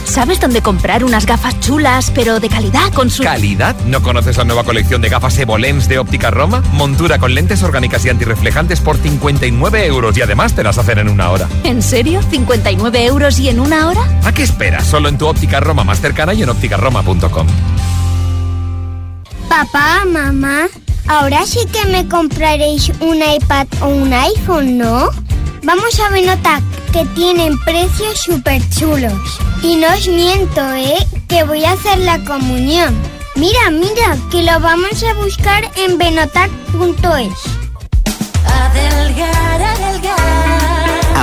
¿Sabes 0.07 0.39
dónde 0.39 0.61
comprar 0.61 1.03
unas 1.03 1.25
gafas 1.25 1.59
chulas, 1.59 2.11
pero 2.15 2.39
de 2.39 2.47
calidad 2.47 2.93
con 2.93 3.09
su... 3.09 3.23
¿Calidad? 3.23 3.75
¿No 3.85 4.01
conoces 4.01 4.37
la 4.37 4.45
nueva 4.45 4.63
colección 4.63 5.01
de 5.01 5.09
gafas 5.09 5.37
Evolens 5.37 5.89
de 5.89 5.99
Óptica 5.99 6.31
Roma? 6.31 6.63
Montura 6.71 7.19
con 7.19 7.35
lentes 7.35 7.61
orgánicas 7.61 8.05
y 8.05 8.09
antirreflejantes 8.09 8.79
por 8.79 8.97
59 8.97 9.85
euros 9.85 10.17
y 10.17 10.21
además 10.21 10.53
te 10.53 10.63
las 10.63 10.77
hacen 10.77 10.99
en 10.99 11.09
una 11.09 11.29
hora. 11.29 11.47
¿En 11.65 11.81
serio? 11.81 12.21
¿59 12.21 12.99
euros 13.01 13.37
y 13.39 13.49
en 13.49 13.59
una 13.59 13.89
hora? 13.89 14.01
¿A 14.23 14.31
qué 14.31 14.43
esperas? 14.43 14.87
Solo 14.87 15.09
en 15.09 15.17
tu 15.17 15.27
óptica 15.27 15.59
Roma 15.59 15.83
más 15.83 15.99
cercana 15.99 16.33
y 16.33 16.41
en 16.41 16.49
ópticaroma.com. 16.49 17.47
Papá, 19.49 20.03
mamá, 20.09 20.67
ahora 21.07 21.45
sí 21.45 21.59
que 21.71 21.85
me 21.89 22.07
compraréis 22.07 22.91
un 23.01 23.17
iPad 23.17 23.67
o 23.81 23.87
un 23.87 24.13
iPhone, 24.13 24.77
¿no? 24.77 25.09
Vamos 25.63 25.99
a 25.99 26.09
Benotac, 26.09 26.63
que 26.91 27.05
tienen 27.15 27.57
precios 27.59 28.19
súper 28.23 28.61
chulos. 28.69 29.39
Y 29.63 29.75
no 29.75 29.87
os 29.93 30.07
miento, 30.07 30.61
¿eh? 30.73 30.97
Que 31.27 31.43
voy 31.43 31.65
a 31.65 31.71
hacer 31.71 31.97
la 31.99 32.23
comunión. 32.23 32.95
Mira, 33.35 33.69
mira, 33.71 34.17
que 34.31 34.43
lo 34.43 34.59
vamos 34.59 35.03
a 35.03 35.13
buscar 35.13 35.69
en 35.75 35.97
benotac.es. 35.97 37.66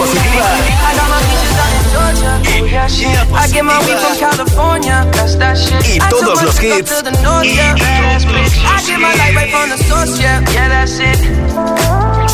Positiva. 0.00 0.48
Y 5.84 5.98
todos 6.08 6.42
los 6.42 6.62
hits. 6.62 6.92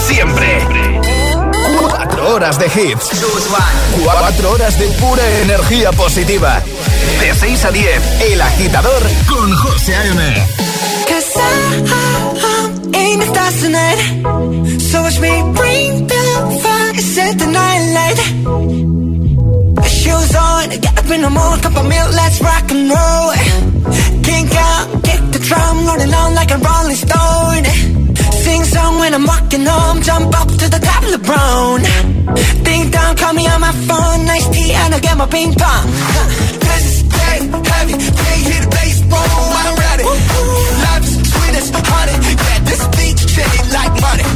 Siempre. 0.07 1.01
Cuatro 1.81 2.35
horas 2.35 2.59
de 2.59 2.67
hits. 2.67 3.11
Cuatro 4.05 4.51
horas 4.53 4.79
de 4.79 4.87
pura 4.87 5.29
energía 5.43 5.91
positiva. 5.93 6.63
De 7.21 7.35
6 7.35 7.65
a 7.65 7.71
10, 7.71 8.21
El 8.31 8.41
Agitador 8.41 9.03
con 9.29 9.53
José 9.57 9.97
A.M. 9.97 10.47
So 14.79 15.03
watch 15.03 15.19
me 15.21 15.43
bring 15.55 16.07
the 16.07 16.61
fire, 16.63 16.76
set 17.03 17.39
the 17.39 17.47
night 17.47 17.83
light. 17.97 18.19
Shoes 19.87 20.35
on, 20.35 20.69
get 20.71 20.99
up 20.99 21.11
in 21.11 21.21
the 21.23 21.31
morning, 21.31 21.61
cup 21.63 21.77
of 21.77 21.87
milk, 21.89 22.11
let's 22.13 22.41
rock 22.41 22.71
and 22.71 22.91
roll. 22.91 23.33
Kink 24.23 24.53
out, 24.55 24.87
kick 25.05 25.23
the 25.33 25.41
drum, 25.49 25.87
rolling 25.87 26.15
on 26.15 26.35
like 26.35 26.51
a 26.51 26.59
rolling 26.59 26.97
stone. 26.97 27.65
Sing 28.45 28.65
song 28.65 28.99
when 28.99 29.15
I'm 29.15 29.27
walking 29.27 29.65
home, 29.67 30.03
jump 30.03 30.35
up 30.41 30.49
to 30.49 30.67
the 30.75 30.81
top 30.81 31.03
of 31.05 31.13
the 31.13 31.23
brown. 31.29 31.83
Ding 32.65 32.91
dong, 32.91 33.17
call 33.17 33.33
me 33.35 33.47
on 33.47 33.61
my 33.61 33.73
phone, 33.89 34.25
nice 34.25 34.49
tea, 34.49 34.73
and 34.73 34.95
I'll 34.95 35.01
get 35.01 35.17
my 35.17 35.27
ping 35.27 35.53
pong. 35.55 35.87
This 36.65 36.85
is 36.93 37.03
dead 37.03 37.43
heavy, 37.67 37.93
can't 37.93 38.43
hear 38.49 38.61
the 38.65 38.71
bass, 38.73 39.01
boom, 39.11 39.53
I'm 39.61 39.77
ready. 39.85 40.05
Life's 40.85 41.13
sweet 41.31 41.55
as 41.61 41.69
honey, 41.75 42.17
yeah, 42.47 42.61
this 42.69 42.83
beat 42.97 43.19
chain 43.35 43.63
like 43.73 43.95
money. 44.01 44.36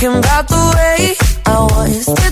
Thinking 0.00 0.18
about 0.18 0.48
the 0.48 0.56
way 0.76 1.14
I 1.44 1.62
was. 1.62 2.29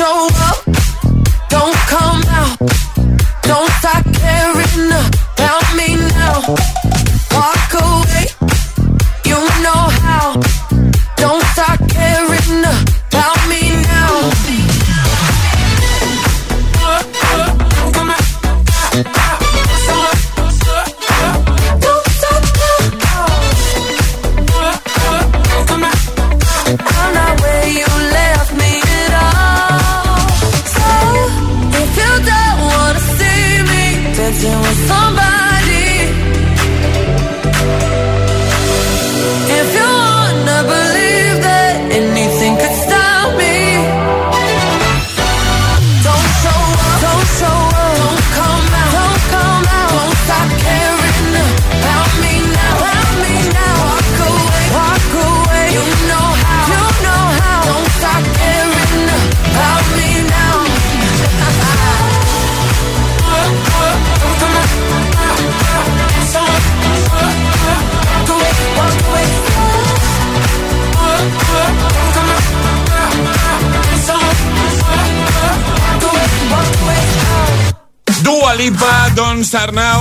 Show 0.00 0.39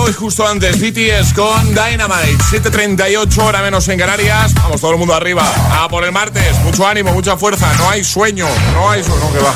y 0.10 0.14
justo 0.14 0.48
antes 0.48 0.80
BTS 0.80 1.34
con 1.34 1.70
Dynamite. 1.70 2.38
7.38 2.52 3.44
hora 3.44 3.62
menos 3.62 3.88
en 3.88 4.00
Canarias. 4.00 4.54
Vamos, 4.56 4.82
todo 4.82 4.92
el 4.92 4.98
mundo 4.98 5.14
arriba. 5.14 5.44
A 5.72 5.88
por 5.88 6.04
el 6.04 6.12
martes. 6.12 6.58
Mucho 6.64 6.88
ánimo, 6.88 7.12
mucha 7.12 7.38
fuerza. 7.38 7.72
No 7.78 7.90
hay 7.90 8.04
sueño. 8.04 8.48
No 8.74 8.90
hay 8.90 9.04
sueño. 9.04 9.20
No, 9.20 9.34
que 9.34 9.40
va. 9.40 9.54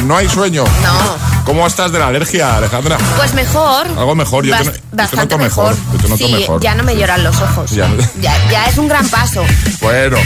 no 0.04 0.16
hay 0.16 0.28
sueño. 0.28 0.64
No. 0.64 1.44
¿Cómo 1.44 1.66
estás 1.66 1.90
de 1.90 1.98
la 1.98 2.08
alergia, 2.08 2.56
Alejandra? 2.56 2.98
Pues 3.16 3.34
mejor. 3.34 3.86
Algo 3.88 4.14
mejor. 4.14 4.44
Yo, 4.44 4.56
te, 4.56 4.64
yo 4.64 4.72
te 4.72 4.80
bastante 4.92 5.34
noto 5.34 5.38
mejor. 5.38 5.76
Yo 5.92 5.98
te 5.98 6.08
noto 6.08 6.26
sí, 6.26 6.32
mejor. 6.32 6.60
ya 6.60 6.74
no 6.74 6.82
me 6.82 6.96
lloran 6.96 7.24
los 7.24 7.40
ojos. 7.40 7.70
Ya. 7.70 7.88
Ya, 8.20 8.50
ya 8.50 8.66
es 8.66 8.78
un 8.78 8.88
gran 8.88 9.08
paso. 9.08 9.44
Bueno, 9.80 10.18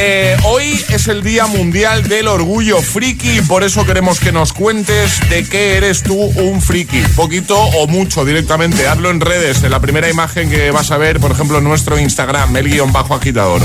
eh, 0.00 0.36
hoy 0.44 0.84
es 0.90 1.08
el 1.08 1.22
Día 1.24 1.46
Mundial 1.46 2.08
del 2.08 2.28
Orgullo 2.28 2.80
Friki 2.80 3.38
y 3.38 3.40
por 3.42 3.64
eso 3.64 3.84
queremos 3.84 4.20
que 4.20 4.30
nos 4.30 4.52
cuentes 4.52 5.18
de 5.28 5.44
qué 5.44 5.76
eres 5.76 6.02
tú 6.04 6.14
un 6.14 6.62
friki. 6.62 7.00
Poquito 7.16 7.58
o 7.58 7.88
mucho 7.88 8.24
directamente. 8.24 8.86
Hazlo 8.86 9.10
en 9.10 9.20
redes. 9.20 9.64
En 9.64 9.72
la 9.72 9.80
primera 9.80 10.08
imagen 10.08 10.50
que 10.50 10.70
vas 10.70 10.92
a 10.92 10.98
ver, 10.98 11.18
por 11.18 11.32
ejemplo, 11.32 11.58
en 11.58 11.64
nuestro 11.64 11.98
Instagram, 11.98 12.56
el 12.56 12.68
guion 12.70 12.92
bajo 12.92 13.14
agitador. 13.14 13.60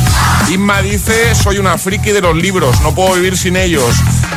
Inma 0.50 0.82
dice, 0.82 1.36
soy 1.36 1.60
una 1.60 1.78
friki 1.78 2.12
de 2.12 2.22
los 2.22 2.36
libros, 2.36 2.82
no 2.82 2.96
puedo 2.96 3.14
vivir 3.14 3.38
sin 3.38 3.56
ellos. 3.56 3.96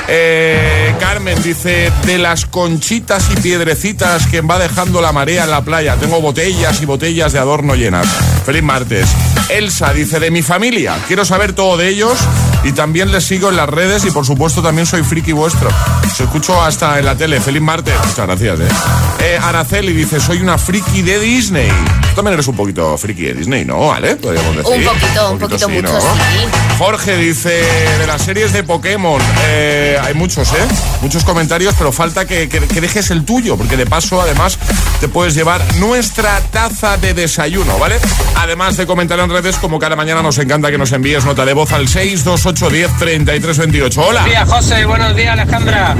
Eh, 0.08 0.94
Carmen 1.00 1.42
dice, 1.42 1.90
de 2.04 2.18
las 2.18 2.44
conchitas 2.44 3.30
y 3.32 3.40
piedrecitas 3.40 4.26
que 4.26 4.42
va 4.42 4.58
dejando 4.58 5.00
la 5.00 5.12
marea 5.12 5.44
en 5.44 5.50
la 5.50 5.62
playa. 5.62 5.96
Tengo 5.96 6.20
botellas 6.20 6.82
y 6.82 6.84
botellas 6.84 7.32
de 7.32 7.38
adorno 7.38 7.74
llenas. 7.74 8.06
Feliz 8.44 8.62
martes. 8.62 9.08
Elsa 9.48 9.92
dice, 9.92 10.18
de 10.18 10.30
mi 10.30 10.42
familia, 10.42 10.98
quiero 11.06 11.24
saber 11.24 11.52
todo 11.52 11.76
de 11.76 11.88
ellos 11.88 12.18
y 12.66 12.72
también 12.72 13.12
les 13.12 13.24
sigo 13.24 13.48
en 13.50 13.56
las 13.56 13.68
redes 13.68 14.04
y 14.04 14.10
por 14.10 14.26
supuesto 14.26 14.62
también 14.62 14.86
soy 14.86 15.02
friki 15.02 15.32
vuestro. 15.32 15.68
Os 16.04 16.20
escucho 16.20 16.60
hasta 16.62 16.98
en 16.98 17.04
la 17.06 17.16
tele. 17.16 17.40
Feliz 17.40 17.62
martes. 17.62 17.94
Muchas 18.06 18.26
gracias. 18.26 18.60
Eh. 18.60 18.68
Eh, 19.20 19.38
Araceli 19.42 19.92
dice, 19.92 20.20
soy 20.20 20.38
una 20.38 20.58
friki 20.58 21.02
de 21.02 21.18
Disney. 21.20 21.68
Tú 21.70 22.16
también 22.16 22.34
eres 22.34 22.48
un 22.48 22.56
poquito 22.56 22.96
friki 22.98 23.22
de 23.22 23.34
Disney, 23.34 23.64
¿no? 23.64 23.86
¿Vale? 23.88 24.16
Podríamos 24.16 24.56
decir. 24.56 24.72
Un 24.74 24.84
poquito, 24.84 25.30
un 25.32 25.38
poquito 25.38 25.66
sí, 25.68 25.72
mucho, 25.74 25.92
¿no? 25.92 26.00
sí. 26.00 26.46
Jorge 26.78 27.16
dice 27.16 27.48
de 27.98 28.06
las 28.06 28.22
series 28.22 28.52
de 28.52 28.62
Pokémon. 28.62 29.20
eh, 29.46 29.98
hay 30.02 30.14
muchos, 30.14 30.48
¿eh? 30.52 30.66
Muchos 31.02 31.24
comentarios, 31.24 31.74
pero 31.78 31.92
falta 31.92 32.24
que, 32.26 32.48
que- 32.48 32.60
que 32.60 32.80
dejes 32.80 33.10
el 33.10 33.24
tuyo, 33.24 33.56
porque 33.56 33.76
de 33.76 33.86
paso, 33.86 34.20
además, 34.20 34.58
te 35.00 35.08
puedes 35.08 35.34
llevar 35.34 35.62
nuestra 35.76 36.40
taza 36.50 36.96
de 36.96 37.14
desayuno, 37.14 37.78
¿vale? 37.78 37.96
Además 38.36 38.76
de 38.76 38.86
comentar 38.86 39.18
en 39.20 39.30
redes, 39.30 39.56
como 39.56 39.78
cada 39.78 39.96
mañana 39.96 40.22
nos 40.22 40.38
encanta 40.38 40.70
que 40.70 40.78
nos 40.78 40.92
envíes 40.92 41.24
nota 41.24 41.44
de 41.44 41.52
voz 41.54 41.72
al 41.72 41.88
628 41.88 42.55
10 42.58 42.96
33 42.98 43.58
28. 43.58 44.00
Hola. 44.00 44.20
Buenos 44.22 44.30
días, 44.30 44.48
José. 44.48 44.84
Buenos 44.86 45.14
días, 45.14 45.32
Alejandra. 45.38 45.94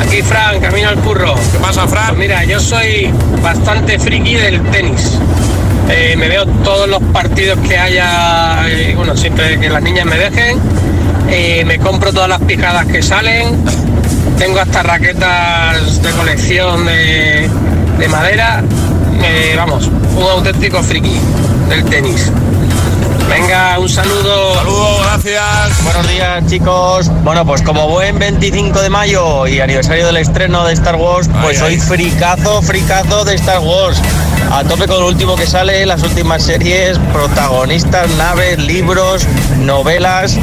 Aquí 0.00 0.22
Fran, 0.22 0.60
camino 0.60 0.88
al 0.88 0.96
curro. 0.96 1.34
¿Qué 1.52 1.58
pasa, 1.58 1.86
Fran? 1.88 2.08
Pues 2.08 2.18
mira, 2.18 2.44
yo 2.44 2.60
soy 2.60 3.10
bastante 3.42 3.98
friki 3.98 4.36
del 4.36 4.62
tenis. 4.70 5.18
Eh, 5.88 6.14
me 6.16 6.28
veo 6.28 6.46
todos 6.46 6.88
los 6.88 7.02
partidos 7.12 7.58
que 7.66 7.76
haya, 7.76 8.68
eh, 8.68 8.94
bueno, 8.96 9.16
siempre 9.16 9.58
que 9.58 9.68
las 9.68 9.82
niñas 9.82 10.06
me 10.06 10.16
dejen. 10.16 10.58
Eh, 11.28 11.64
me 11.66 11.78
compro 11.80 12.12
todas 12.12 12.28
las 12.28 12.40
pijadas 12.42 12.86
que 12.86 13.02
salen. 13.02 13.62
Tengo 14.38 14.60
hasta 14.60 14.84
raquetas 14.84 16.02
de 16.02 16.10
colección 16.12 16.86
de, 16.86 17.50
de 17.98 18.08
madera. 18.08 18.62
Eh, 19.24 19.54
vamos, 19.56 19.88
un 19.88 20.22
auténtico 20.22 20.82
friki 20.84 21.18
del 21.68 21.84
tenis. 21.84 22.30
Venga, 23.30 23.78
un 23.78 23.88
saludo. 23.88 24.54
Saludos, 24.54 25.00
gracias. 25.04 25.84
Buenos 25.84 26.08
días, 26.08 26.46
chicos. 26.48 27.08
Bueno, 27.22 27.46
pues 27.46 27.62
como 27.62 27.88
buen 27.88 28.18
25 28.18 28.82
de 28.82 28.90
mayo 28.90 29.46
y 29.46 29.60
aniversario 29.60 30.06
del 30.06 30.16
estreno 30.16 30.66
de 30.66 30.72
Star 30.72 30.96
Wars, 30.96 31.30
pues 31.40 31.58
soy 31.58 31.78
fricazo, 31.78 32.60
fricazo 32.60 33.24
de 33.24 33.36
Star 33.36 33.60
Wars. 33.60 34.02
A 34.50 34.64
tope 34.64 34.88
con 34.88 34.98
lo 34.98 35.06
último 35.06 35.36
que 35.36 35.46
sale, 35.46 35.86
las 35.86 36.02
últimas 36.02 36.42
series, 36.42 36.98
protagonistas, 37.12 38.10
naves, 38.16 38.58
libros, 38.58 39.24
novelas. 39.60 40.36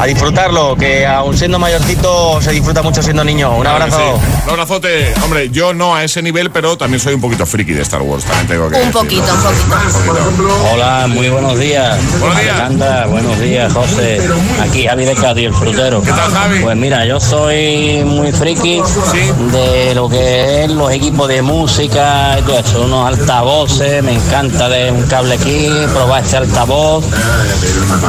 A 0.00 0.06
disfrutarlo, 0.06 0.74
que 0.76 1.06
aún 1.06 1.36
siendo 1.36 1.58
mayorcito 1.60 2.40
se 2.42 2.50
disfruta 2.50 2.82
mucho 2.82 3.02
siendo 3.02 3.22
niño. 3.22 3.52
Un 3.54 3.60
Claro 3.62 3.84
abrazo. 3.84 3.98
sí. 4.18 4.42
Un 4.46 4.50
abrazote. 4.50 5.14
Hombre, 5.22 5.50
yo 5.50 5.74
no 5.74 5.94
a 5.94 6.02
ese 6.02 6.22
nivel, 6.22 6.50
pero 6.50 6.76
también 6.76 6.98
soy 6.98 7.14
un 7.14 7.20
poquito 7.20 7.46
friki 7.46 7.72
de 7.72 7.82
Star 7.82 8.02
Wars. 8.02 8.24
También 8.24 8.46
tengo 8.48 8.68
que 8.70 8.80
Un 8.82 8.90
poquito, 8.90 9.22
un 9.32 9.42
poquito. 9.42 10.68
Hola 10.72 11.06
muy 11.08 11.28
buenos 11.28 11.56
días. 11.58 11.98
Buenos 12.18 12.40
días. 12.40 12.50
Alejandra, 12.54 13.06
buenos 13.06 13.38
días, 13.40 13.72
José. 13.72 14.20
Aquí 14.60 14.86
Javi 14.86 15.04
de 15.04 15.14
Cádiz, 15.14 15.46
el 15.46 15.54
frutero. 15.54 16.02
¿Qué 16.02 16.10
tal, 16.10 16.32
Javi? 16.32 16.58
Pues 16.60 16.76
mira, 16.76 17.04
yo 17.06 17.20
soy 17.20 18.02
muy 18.04 18.32
friki 18.32 18.80
de 19.52 19.94
lo 19.94 20.08
que 20.08 20.64
es 20.64 20.70
los 20.70 20.90
equipos 20.90 21.28
de 21.28 21.42
música 21.42 22.36
y 22.40 22.42
todo 22.42 22.58
eso. 22.58 22.82
Unos 22.82 23.06
altavoces, 23.06 24.02
me 24.02 24.14
encanta 24.14 24.68
de 24.68 24.90
un 24.90 25.02
cable 25.04 25.34
aquí, 25.34 25.68
probar 25.92 26.24
este 26.24 26.38
altavoz. 26.38 27.04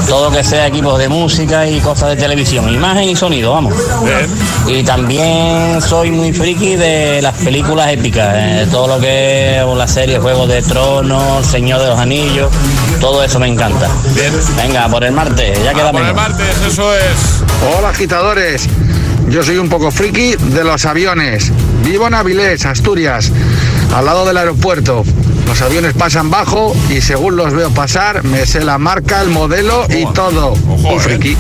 Todo 0.08 0.32
que 0.32 0.44
sea 0.44 0.68
equipos 0.68 0.98
de 0.98 1.08
música 1.10 1.68
y 1.68 1.73
cosas 1.80 2.10
de 2.10 2.16
televisión. 2.16 2.70
Imagen 2.74 3.10
y 3.10 3.16
sonido, 3.16 3.54
vamos. 3.54 3.74
Y 4.68 4.84
también 4.84 5.82
soy 5.82 6.12
muy 6.12 6.34
friki 6.34 6.76
de 6.76 7.22
las 7.22 7.36
películas 7.36 7.92
épicas. 7.92 8.34
eh, 8.36 8.68
todo 8.72 8.88
lo 8.88 9.00
que 9.00 9.60
es 9.60 9.78
la 9.78 9.88
serie 9.88 10.20
Juegos 10.20 10.48
de 10.48 10.62
Tronos, 10.62 11.46
Señor 11.46 11.82
de 11.82 11.88
los 11.88 12.00
Anillos. 12.00 12.52
Todo 13.00 13.24
eso 13.24 13.40
me 13.40 13.48
encanta. 13.48 13.90
Venga, 14.58 14.88
por 14.90 15.04
el 15.04 15.12
martes, 15.12 15.64
ya 15.64 15.74
queda 15.74 15.92
Por 15.92 16.02
el 16.02 16.14
martes, 16.14 16.48
eso 16.68 16.94
es. 16.96 17.44
Hola 17.78 17.90
agitadores, 17.90 18.68
yo 19.30 19.44
soy 19.44 19.58
un 19.58 19.70
poco 19.70 19.92
friki 19.92 20.36
de 20.36 20.64
los 20.64 20.86
aviones. 20.86 21.52
Vivo 21.84 22.08
en 22.08 22.14
Avilés, 22.14 22.66
Asturias, 22.66 23.32
al 23.96 24.06
lado 24.06 24.26
del 24.26 24.38
aeropuerto. 24.38 25.04
Los 25.48 25.62
aviones 25.62 25.94
pasan 25.94 26.30
bajo 26.30 26.76
y 26.90 27.02
según 27.02 27.36
los 27.36 27.54
veo 27.54 27.70
pasar, 27.70 28.24
me 28.24 28.46
sé 28.46 28.64
la 28.64 28.78
marca, 28.78 29.22
el 29.22 29.30
modelo 29.30 29.86
y 29.90 30.06
todo. 30.14 30.54
Un 30.54 31.00
friki. 31.00 31.38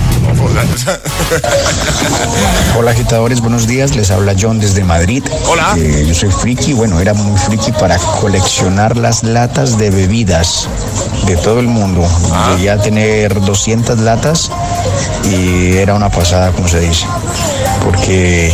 Hola 2.77 2.91
agitadores, 2.91 3.41
buenos 3.41 3.67
días. 3.67 3.95
Les 3.95 4.11
habla 4.11 4.35
John 4.39 4.59
desde 4.59 4.83
Madrid. 4.83 5.23
Hola. 5.47 5.75
yo 5.77 6.13
soy 6.13 6.29
friki, 6.31 6.73
bueno, 6.73 6.99
era 6.99 7.13
muy 7.13 7.37
friki 7.39 7.71
para 7.71 7.97
coleccionar 7.97 8.97
las 8.97 9.23
latas 9.23 9.77
de 9.77 9.89
bebidas 9.89 10.67
de 11.25 11.37
todo 11.37 11.59
el 11.59 11.67
mundo. 11.67 12.05
Llegué 12.55 12.71
a 12.71 12.77
tener 12.77 13.39
200 13.41 13.99
latas 13.99 14.51
y 15.31 15.77
era 15.77 15.93
una 15.93 16.09
pasada, 16.09 16.51
como 16.51 16.67
se 16.67 16.79
dice. 16.81 17.05
Porque 17.83 18.53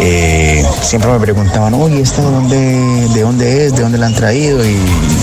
eh, 0.00 0.64
siempre 0.80 1.10
me 1.10 1.20
preguntaban, 1.20 1.74
oye, 1.74 2.00
¿esta 2.00 2.22
de 2.22 2.30
dónde, 2.30 3.08
de 3.14 3.20
dónde 3.20 3.66
es? 3.66 3.74
¿De 3.74 3.82
dónde 3.82 3.98
la 3.98 4.06
han 4.06 4.14
traído? 4.14 4.64
Y 4.64 4.78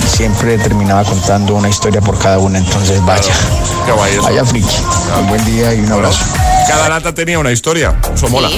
siempre 0.08 0.58
terminaba 0.58 1.04
contando 1.04 1.56
una 1.56 1.70
historia 1.70 2.02
por 2.02 2.18
cada 2.18 2.39
una. 2.39 2.60
Entonces, 2.60 3.04
vaya. 3.06 3.34
Qué 3.86 3.91
guay 3.91 4.14
eso. 4.14 4.24
Vaya 4.24 4.45
friki. 4.45 4.68
Un 5.20 5.28
buen 5.28 5.45
día 5.45 5.74
y 5.74 5.80
un 5.80 5.91
abrazo. 5.91 6.26
Cada 6.68 6.89
lata 6.89 7.14
tenía 7.14 7.39
una 7.39 7.52
historia. 7.52 7.95
Eso 8.14 8.30
mola. 8.30 8.50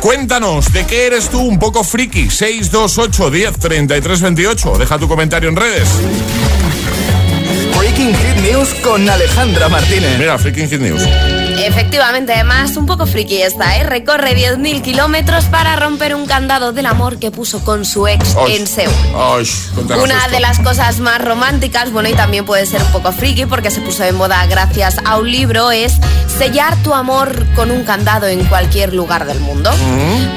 Cuéntanos, 0.00 0.72
¿de 0.72 0.84
qué 0.84 1.06
eres 1.06 1.28
tú 1.28 1.40
un 1.40 1.58
poco 1.58 1.82
friki? 1.82 2.30
628 2.30 3.30
10 3.30 3.58
33 3.58 4.20
28. 4.20 4.78
Deja 4.78 4.98
tu 4.98 5.08
comentario 5.08 5.48
en 5.48 5.56
redes. 5.56 5.88
Breaking 7.76 8.14
Hit 8.14 8.52
News 8.52 8.74
con 8.82 9.08
Alejandra 9.08 9.68
Martínez. 9.68 10.18
Mira, 10.18 10.38
Freaking 10.38 10.68
Hit 10.68 10.80
News. 10.80 11.02
Efectivamente, 11.62 12.32
además, 12.34 12.76
un 12.76 12.86
poco 12.86 13.06
friki 13.06 13.42
esta, 13.42 13.76
¿eh? 13.76 13.84
Recorre 13.84 14.36
10.000 14.36 14.82
kilómetros 14.82 15.44
para 15.46 15.76
romper 15.76 16.14
un 16.14 16.26
candado 16.26 16.72
del 16.72 16.86
amor 16.86 17.18
que 17.18 17.30
puso 17.30 17.64
con 17.64 17.84
su 17.84 18.06
ex 18.06 18.36
en 18.48 18.66
Seúl. 18.66 18.92
Cuéntanos 19.74 20.04
Una 20.04 20.18
esto. 20.18 20.30
de 20.30 20.40
las 20.40 20.58
cosas 20.60 21.00
más 21.00 21.22
románticas, 21.22 21.90
bueno, 21.92 22.08
y 22.08 22.14
también 22.14 22.44
puede 22.44 22.66
ser 22.66 22.82
un 22.82 22.92
poco 22.92 23.12
friki 23.12 23.46
porque 23.46 23.70
se 23.70 23.80
puso 23.80 24.02
de 24.02 24.12
moda 24.12 24.44
gracias 24.46 24.96
a 25.04 25.16
un 25.18 25.30
libro, 25.30 25.70
es 25.70 25.94
sellar 26.38 26.76
tu 26.82 26.94
amor 26.94 27.44
con 27.54 27.70
un 27.70 27.84
candado 27.84 28.26
en 28.26 28.44
cualquier 28.46 28.92
lugar 28.92 29.24
del 29.26 29.40
mundo. 29.40 29.70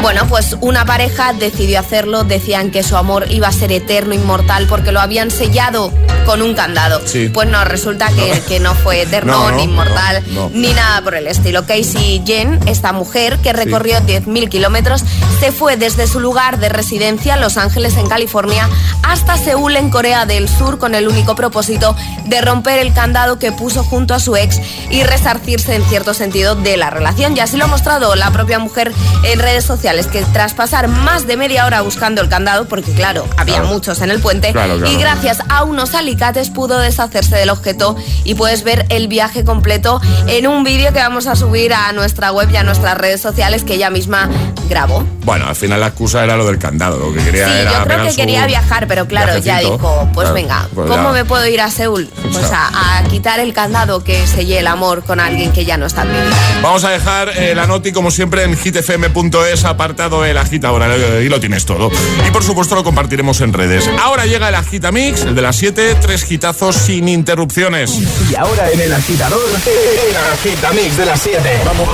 Bueno, 0.02 0.28
pues 0.28 0.56
una 0.62 0.86
pareja 0.86 1.34
decidió 1.34 1.80
hacerlo, 1.80 2.24
decían 2.24 2.72
que 2.72 2.84
su 2.84 2.96
amor 2.98 3.26
iba 3.32 3.48
a 3.48 3.52
ser 3.52 3.72
eterno, 3.72 4.14
inmortal, 4.14 4.68
porque 4.68 4.92
lo 4.92 5.00
habían 5.00 5.32
sellado 5.32 5.92
con 6.26 6.42
un 6.42 6.54
candado. 6.54 7.02
Sí. 7.06 7.30
Pues 7.30 7.48
no, 7.48 7.64
resulta 7.66 8.10
que, 8.10 8.42
que 8.48 8.60
no 8.60 8.76
fue 8.76 9.02
eterno, 9.02 9.34
No, 9.34 9.52
no, 9.52 9.58
ni 9.58 9.64
inmortal, 9.64 10.24
ni 10.54 10.74
nada 10.74 11.02
por 11.08 11.16
el 11.16 11.28
estilo. 11.28 11.66
Casey 11.66 12.22
Jen, 12.26 12.60
esta 12.68 12.92
mujer 12.92 13.38
que 13.38 13.54
recorrió 13.54 14.00
10.000 14.00 14.50
kilómetros, 14.50 15.06
se 15.40 15.54
fue 15.54 15.78
desde 15.78 16.06
su 16.06 16.20
lugar 16.20 16.60
de 16.60 16.68
residencia, 16.68 17.38
Los 17.38 17.56
Ángeles, 17.56 17.96
en 17.96 18.10
California, 18.10 18.68
hasta 19.04 19.38
Seúl, 19.38 19.76
en 19.78 19.90
Corea 19.90 20.26
del 20.26 20.48
Sur, 20.50 20.78
con 20.80 20.96
el 20.96 21.08
único 21.08 21.36
propósito 21.36 21.96
de 22.26 22.42
romper 22.42 22.80
el 22.80 22.94
candado 22.94 23.40
que 23.40 23.52
puso 23.52 23.84
junto 23.84 24.14
a 24.14 24.20
su 24.20 24.36
ex 24.36 24.60
y 24.90 25.04
resarcirse 25.04 25.76
en 25.76 25.84
cierto 25.86 26.14
sentido 26.14 26.56
de 26.56 26.78
la 26.78 26.90
relación. 26.90 27.36
Y 27.36 27.40
así 27.40 27.58
lo 27.58 27.66
ha 27.66 27.68
mostrado 27.68 28.16
la 28.16 28.32
propia 28.32 28.60
mujer 28.60 28.92
en 29.24 29.40
redes 29.40 29.64
sociales, 29.64 30.08
que 30.08 30.22
tras 30.34 30.54
pasar 30.54 30.88
más 30.88 31.28
de 31.28 31.38
media 31.38 31.66
hora 31.66 31.82
buscando 31.82 32.22
el 32.22 32.30
candado, 32.30 32.66
porque 32.68 32.92
claro, 32.94 33.26
había 33.38 33.56
Claro. 33.58 33.70
muchos 33.74 34.02
en 34.02 34.12
el 34.12 34.20
puente, 34.22 34.52
Claro, 34.52 34.78
claro. 34.78 34.92
y 34.92 34.98
gracias 34.98 35.40
a 35.50 35.64
unos 35.64 35.96
alicates 35.96 36.50
pudo 36.50 36.78
deshacerse 36.80 37.36
del 37.38 37.50
objeto 37.50 37.96
y 38.24 38.36
puedes 38.36 38.64
ver 38.64 38.86
el 38.90 39.08
viaje 39.08 39.44
completo 39.44 40.02
en 40.28 40.48
un 40.48 40.64
vídeo 40.64 40.94
que 40.94 41.00
vamos 41.00 41.28
a 41.28 41.36
subir 41.36 41.74
a 41.74 41.92
nuestra 41.94 42.32
web 42.32 42.50
y 42.52 42.58
a 42.58 42.64
nuestras 42.64 42.98
redes 42.98 43.22
sociales 43.22 43.64
que 43.64 43.76
ella 43.76 43.90
misma 43.90 44.30
grabó. 44.70 45.04
Bueno, 45.24 45.46
al 45.48 45.56
final 45.56 45.80
la 45.80 45.88
excusa 45.88 46.24
era 46.24 46.36
lo 46.38 46.46
del 46.46 46.58
candado. 46.60 46.98
Lo 47.00 47.14
que 47.14 47.24
quería 47.24 47.48
Sí, 47.48 47.54
era 47.54 47.80
yo 47.80 47.84
creo 47.86 48.04
que 48.04 48.12
su 48.12 48.16
quería 48.18 48.46
viajar, 48.46 48.88
pero 48.88 48.97
claro, 49.06 49.38
ya 49.38 49.60
dijo, 49.60 50.10
pues 50.14 50.28
Claro, 50.30 50.34
venga, 50.34 50.68
pues 50.74 50.90
¿cómo 50.90 51.10
ya. 51.10 51.12
me 51.12 51.26
puedo 51.26 51.46
ir 51.48 51.62
a 51.62 51.70
Seúl? 51.70 52.10
Pues 52.32 52.52
a, 52.52 52.98
a 53.00 53.04
quitar 53.04 53.40
el 53.40 53.54
candado 53.54 54.04
que 54.04 54.26
sellé 54.26 54.60
el 54.60 54.68
amor 54.68 55.04
con 55.04 55.20
alguien 55.20 55.52
que 55.52 55.66
ya 55.66 55.78
no 55.78 55.86
está 55.86 56.04
en 56.04 56.12
mi 56.14 56.20
vida. 56.20 56.36
Vamos 56.62 56.84
a 56.84 56.90
dejar 56.90 57.30
eh, 57.38 57.54
la 57.54 57.68
noti 57.68 57.92
como 57.92 58.10
siempre 58.12 58.44
en 58.44 58.58
hitfm.es 58.58 59.66
apartado 59.66 60.26
el 60.26 60.38
agitador 60.38 60.82
y 61.22 61.30
lo 61.30 61.40
tienes 61.40 61.66
todo. 61.66 61.92
Y 62.28 62.32
por 62.32 62.44
supuesto 62.44 62.76
lo 62.76 62.84
compartiremos 62.84 63.42
en 63.42 63.54
redes. 63.54 63.90
Ahora 64.02 64.26
llega 64.26 64.50
el 64.50 64.56
agitamix, 64.56 65.22
el 65.22 65.36
de 65.36 65.42
las 65.42 65.56
7, 65.58 65.96
tres 66.02 66.30
hitazos 66.32 66.76
sin 66.76 67.08
interrupciones. 67.10 67.92
Y 68.32 68.36
ahora 68.36 68.72
en 68.72 68.80
el 68.80 68.94
agitador, 68.94 69.40
el 69.66 70.16
agitamix 70.34 70.98
de 70.98 71.06
las 71.06 71.22
7. 71.22 71.62
Vamos. 71.66 71.88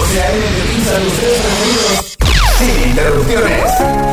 Sin 2.60 2.90
interrupciones. 2.90 4.13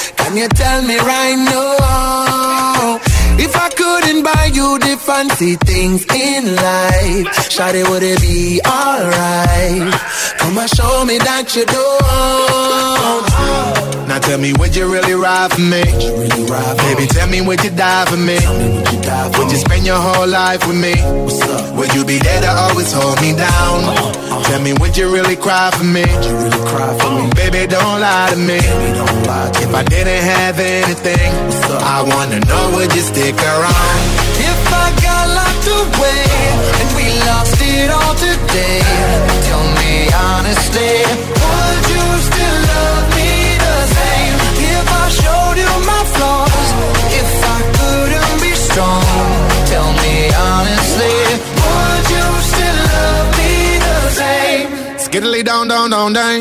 Can 0.31 0.37
you 0.37 0.47
tell 0.47 0.81
me 0.83 0.97
right 0.97 1.35
now? 1.35 3.01
If 3.37 3.53
I 3.53 3.67
couldn't 4.01 4.23
buy 4.23 4.49
you 4.53 4.79
the 4.79 4.97
fancy 4.97 5.55
things 5.55 6.05
in 6.13 6.55
life, 6.55 7.27
Shawty, 7.53 7.87
would 7.89 8.03
it 8.03 8.19
be 8.21 8.59
alright? 8.65 9.93
Come 10.39 10.57
and 10.57 10.69
show 10.69 11.05
me 11.05 11.17
that 11.19 11.55
you 11.55 11.65
don't. 11.65 13.31
Now 14.07 14.19
tell 14.19 14.39
me, 14.39 14.53
would 14.53 14.75
you 14.75 14.91
really 14.91 15.13
ride 15.13 15.51
for 15.53 15.61
me? 15.61 15.83
Baby, 15.83 17.07
tell 17.07 17.27
me, 17.29 17.41
would 17.41 17.63
you 17.63 17.69
die 17.71 18.05
for 18.05 18.17
me? 18.17 18.35
Would 18.35 18.91
you 18.91 19.01
die, 19.01 19.29
will 19.37 19.49
you 19.49 19.57
spend 19.57 19.85
your 19.85 19.97
whole 19.99 20.27
life 20.27 20.65
with 20.67 20.77
me? 20.77 20.95
Would 21.77 21.93
you 21.93 22.03
be 22.03 22.17
there 22.17 22.41
to 22.41 22.51
always 22.51 22.91
hold 22.91 23.21
me 23.21 23.33
down? 23.33 23.79
Uh-huh, 23.85 24.09
uh-huh. 24.09 24.43
Tell 24.49 24.61
me, 24.61 24.73
would 24.73 24.97
you 24.97 25.13
really 25.13 25.35
cry 25.35 25.71
for 25.71 25.85
me? 25.85 26.03
Baby, 27.35 27.67
don't 27.67 27.99
lie 28.01 28.29
to 28.31 28.37
me. 28.37 28.59
If 29.63 29.73
I 29.73 29.83
didn't 29.83 30.23
have 30.23 30.59
anything, 30.59 31.31
I 31.79 32.01
wanna 32.03 32.39
know, 32.41 32.71
would 32.75 32.93
you 32.93 33.01
stick 33.01 33.35
around? 33.35 33.90
If 34.51 34.61
I 34.83 34.87
got 35.05 35.25
locked 35.39 35.67
away 35.81 36.23
and 36.79 36.89
we 36.97 37.05
lost 37.29 37.57
it 37.61 37.89
all 37.97 38.15
today, 38.15 38.81
tell 39.47 39.65
me 39.79 39.93
honestly, 40.29 40.93
would 41.41 41.83
you 41.95 42.05
still 42.29 42.57
love 42.73 43.05
me 43.17 43.31
the 43.65 43.77
same? 43.97 44.35
If 44.75 44.85
I 45.01 45.05
showed 45.21 45.57
you 45.63 45.71
my 45.91 46.01
flaws, 46.13 46.69
if 47.19 47.31
I 47.55 47.57
couldn't 47.77 48.35
be 48.45 48.53
strong, 48.67 49.05
tell 49.71 49.89
me 50.03 50.15
honestly, 50.49 51.15
would 51.63 52.05
you 52.15 52.27
still 52.51 52.79
love 52.95 53.27
me 53.39 53.53
the 53.85 53.97
same? 54.19 54.67
Skiddly 55.05 55.43
down, 55.43 55.67
down, 55.67 55.89
down, 55.89 56.13
down. 56.13 56.39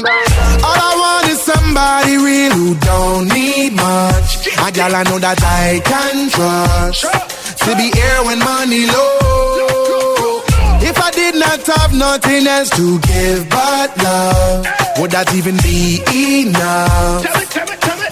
All 0.66 0.80
I 0.90 0.92
want 1.02 1.26
is 1.32 1.40
somebody 1.40 2.16
real 2.16 2.52
who 2.52 2.74
don't 2.76 3.26
need 3.28 3.72
much. 3.74 4.46
A 4.66 4.70
gal 4.72 4.94
I 4.94 5.02
know 5.04 5.18
that 5.18 5.40
I 5.42 5.80
can 5.90 6.28
trust. 6.30 7.29
To 7.64 7.76
be 7.76 7.90
here 7.90 8.20
when 8.24 8.38
money 8.40 8.86
low. 8.86 10.42
If 10.82 10.98
I 10.98 11.10
did 11.10 11.34
not 11.36 11.66
have 11.66 11.92
nothing 11.94 12.46
else 12.46 12.70
to 12.70 12.98
give 13.00 13.48
but 13.50 13.96
love, 14.02 14.66
would 14.98 15.10
that 15.12 15.32
even 15.34 15.56
be 15.58 16.00
enough? 16.40 17.24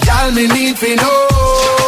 Y'all 0.06 0.30
me 0.32 0.46
need 0.48 0.76
to 0.76 0.96
know. 0.96 1.87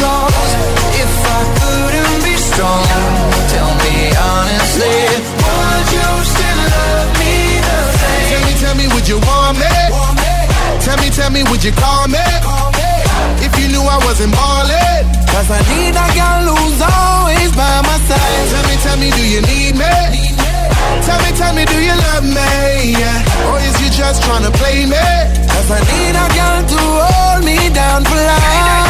flaws, 0.00 0.52
if 0.96 1.12
I 1.36 1.40
couldn't 1.60 2.18
be 2.24 2.34
strong, 2.40 2.84
tell 3.52 3.72
me 3.84 3.96
honestly, 4.16 4.96
would 5.44 5.88
you 5.92 6.08
still 6.32 6.60
love 6.72 7.10
me 7.20 7.36
the 7.68 7.78
same? 8.00 8.26
Tell 8.32 8.42
me, 8.48 8.52
tell 8.64 8.74
me, 8.80 8.86
would 8.96 9.06
you 9.12 9.18
want 9.28 9.60
me? 9.60 9.74
Tell 10.80 10.98
me, 11.02 11.08
tell 11.12 11.30
me, 11.30 11.42
would 11.52 11.62
you 11.62 11.72
call 11.72 12.08
me? 12.08 12.24
If 13.44 13.52
you 13.60 13.68
knew 13.68 13.84
I 13.84 13.98
wasn't 14.08 14.32
ballin'. 14.32 15.04
Cause 15.32 15.48
I 15.48 15.60
need 15.72 15.94
a 15.94 16.08
girl 16.18 16.44
who's 16.56 16.80
always 16.82 17.50
by 17.54 17.76
my 17.86 17.98
side. 18.08 18.46
Tell 18.52 18.64
me, 18.68 18.76
tell 18.84 18.98
me, 18.98 19.08
do 19.18 19.24
you 19.34 19.40
need 19.52 19.74
me? 19.76 19.96
Tell 21.06 21.20
me, 21.22 21.30
tell 21.38 21.54
me, 21.54 21.64
do 21.64 21.78
you 21.78 21.96
love 22.08 22.24
me? 22.24 22.96
Yeah. 22.98 23.48
Or 23.48 23.56
is 23.60 23.76
you 23.80 23.90
just 23.90 24.22
trying 24.24 24.44
to 24.48 24.52
play 24.60 24.86
me? 24.86 25.06
Cause 25.52 25.68
I 25.70 25.80
need 25.92 26.14
a 26.24 26.26
girl 26.36 26.60
to 26.72 26.80
hold 27.04 27.44
me 27.44 27.58
down 27.72 28.04
for 28.04 28.16
life. 28.16 28.89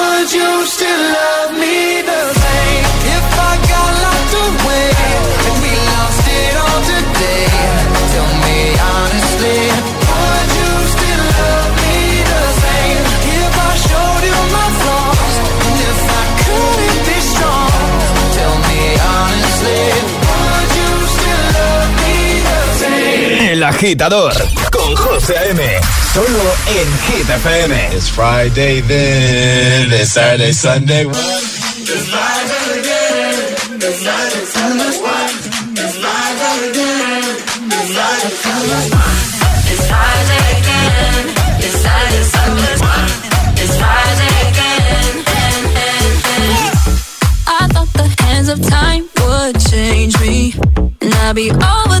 El 23.61 23.67
agitador 23.67 24.33
con 24.71 24.95
José 24.95 25.37
A.M. 25.37 25.61
Solo 26.15 26.55
en 26.65 26.87
Hit 27.05 27.29
FM. 27.29 27.95
It's 27.95 28.09
Friday 28.09 28.81
then, 28.81 29.93
it's 29.93 30.13
Saturday, 30.13 30.51
Sunday. 30.51 31.05
It's 31.05 32.09
Friday 32.09 32.79
again, 32.79 33.37
it's 33.75 33.99
Saturday, 33.99 34.45
Sunday. 34.47 34.87
It's 35.77 35.95
Friday 35.95 36.69
again, 36.71 37.37
it's 37.69 37.93
Saturday, 37.93 38.33
Sunday. 38.41 38.89
It's 39.69 39.85
Friday 39.87 40.41
again. 40.57 41.29
It's 41.59 41.75
Saturday, 41.83 42.23
Sunday. 42.33 42.81
It's 43.61 43.75
Friday 43.77 44.33
again. 44.49 45.13
I 47.45 47.67
thought 47.67 47.93
the 47.93 48.07
hands 48.23 48.49
of 48.49 48.59
time 48.67 49.07
would 49.19 49.59
change 49.69 50.19
me, 50.19 50.55
and 50.99 51.13
I'd 51.13 51.35
be 51.35 51.51
over 51.51 52.00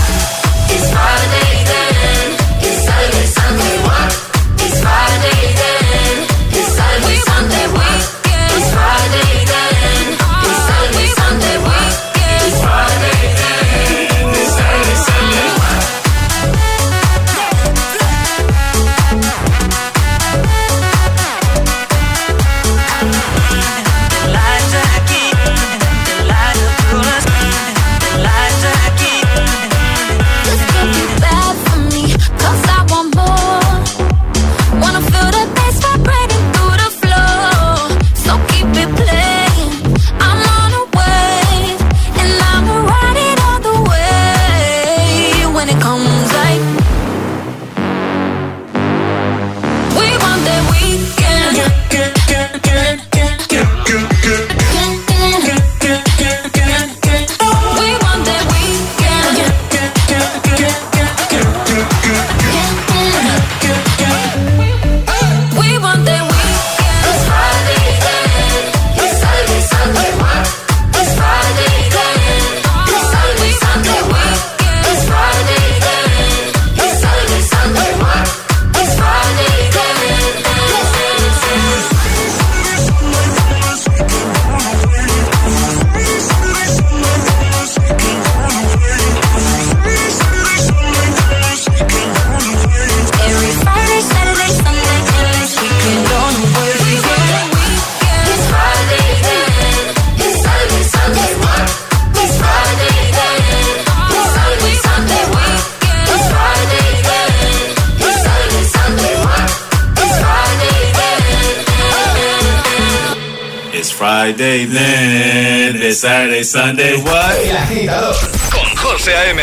Sunday, 116.51 116.97
what? 116.97 117.37
El 117.45 117.55
agitador 117.55 118.15
con 118.51 118.75
José 118.75 119.15
A.M. 119.15 119.41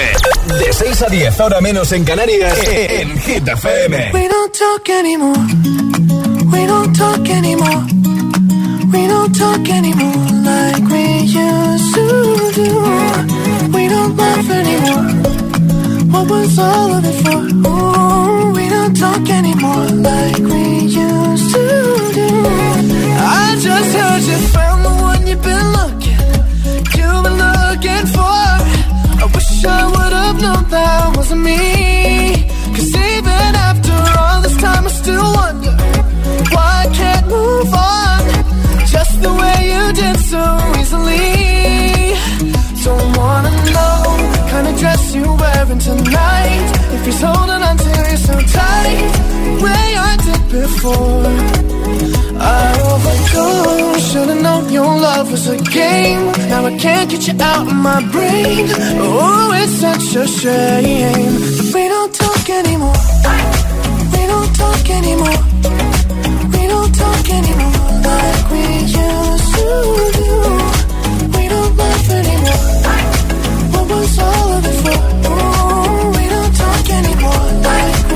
De 0.58 0.72
6 0.74 1.02
a 1.04 1.06
10, 1.06 1.40
ahora 1.40 1.58
menos 1.62 1.90
en 1.92 2.04
Canarias, 2.04 2.52
en 2.68 3.18
Hit 3.20 3.48
FM. 3.48 4.10
We 4.12 4.28
don't 4.28 4.52
talk 4.52 4.86
anymore. 4.90 5.38
We 6.52 6.66
don't 6.66 6.94
talk 6.94 7.26
anymore. 7.30 7.82
We 8.92 9.06
don't 9.06 9.34
talk 9.34 9.66
anymore 9.70 10.32
like 10.44 10.84
we 10.92 11.20
used 11.22 11.94
to 11.94 12.52
do. 12.54 13.72
We 13.72 13.88
don't 13.88 14.14
laugh 14.14 14.50
anymore. 14.50 15.08
What 16.12 16.28
was 16.28 16.58
all 16.58 16.92
of 16.92 17.04
it 17.06 17.22
for? 17.24 17.40
Ooh, 17.70 18.52
we 18.52 18.68
don't 18.68 18.94
talk 18.94 19.26
anymore 19.30 19.86
like 20.02 20.38
we 20.40 20.80
used 20.80 21.54
to 21.54 22.10
do. 22.12 22.28
I 23.18 23.56
just 23.62 23.96
heard 23.96 24.22
you 24.24 24.67
wish 29.58 29.64
I 29.64 29.86
would 29.86 30.12
have 30.12 30.40
known 30.40 30.64
that 30.70 31.16
wasn't 31.16 31.42
me. 31.42 32.48
Cause 32.74 32.94
even 32.94 33.50
after 33.68 33.96
all 34.18 34.40
this 34.42 34.56
time, 34.56 34.84
I 34.86 34.90
still 34.90 35.28
wonder 35.40 35.74
why 36.54 36.84
I 36.84 36.88
can't 36.94 37.26
move 37.26 37.72
on. 37.74 38.20
Just 38.86 39.20
the 39.22 39.32
way 39.40 39.58
you 39.72 39.84
did 39.92 40.16
so 40.32 40.42
easily. 40.78 42.14
Don't 42.84 43.16
wanna 43.16 43.52
know 43.74 43.96
the 44.34 44.42
kind 44.50 44.66
of 44.68 44.78
dress 44.78 45.14
you're 45.14 45.36
wearing 45.36 45.78
tonight. 45.78 46.68
If 46.94 47.04
he's 47.06 47.20
holding 47.20 47.62
on 47.68 47.76
to 47.84 47.90
you 48.10 48.16
so 48.28 48.34
tight, 48.56 49.08
the 49.44 49.52
way 49.64 49.84
I 50.08 50.12
did 50.26 50.42
before. 50.60 51.26
I 52.40 52.87
overdosed. 53.36 54.12
Should've 54.12 54.42
known 54.42 54.72
your 54.72 54.86
love 54.86 55.30
was 55.30 55.48
a 55.48 55.56
game. 55.58 56.24
Now 56.48 56.66
I 56.66 56.76
can't 56.78 57.10
get 57.10 57.26
you 57.28 57.34
out 57.40 57.66
of 57.66 57.74
my 57.74 58.00
brain. 58.10 58.66
Oh, 59.00 59.52
it's 59.54 59.72
such 59.80 60.16
a 60.16 60.26
shame. 60.26 61.32
We 61.74 61.88
don't 61.88 62.14
talk 62.14 62.48
anymore. 62.50 63.00
We 64.12 64.22
don't 64.32 64.52
talk 64.56 64.90
anymore. 64.90 65.38
We 66.54 66.62
don't 66.72 66.92
talk 66.94 67.26
anymore 67.38 67.88
like 68.08 68.44
we 68.54 68.64
used 69.02 69.50
to 69.56 69.68
do. 70.20 70.32
We 71.36 71.44
don't 71.48 71.76
laugh 71.76 72.10
anymore. 72.20 72.62
What 73.74 73.86
was 73.90 74.18
all 74.18 74.48
of 74.56 74.64
it 74.70 74.76
for? 74.82 74.98
Oh, 75.30 76.12
we 76.16 76.24
don't 76.34 76.54
talk 76.56 76.86
anymore 77.00 77.46
like 77.68 78.07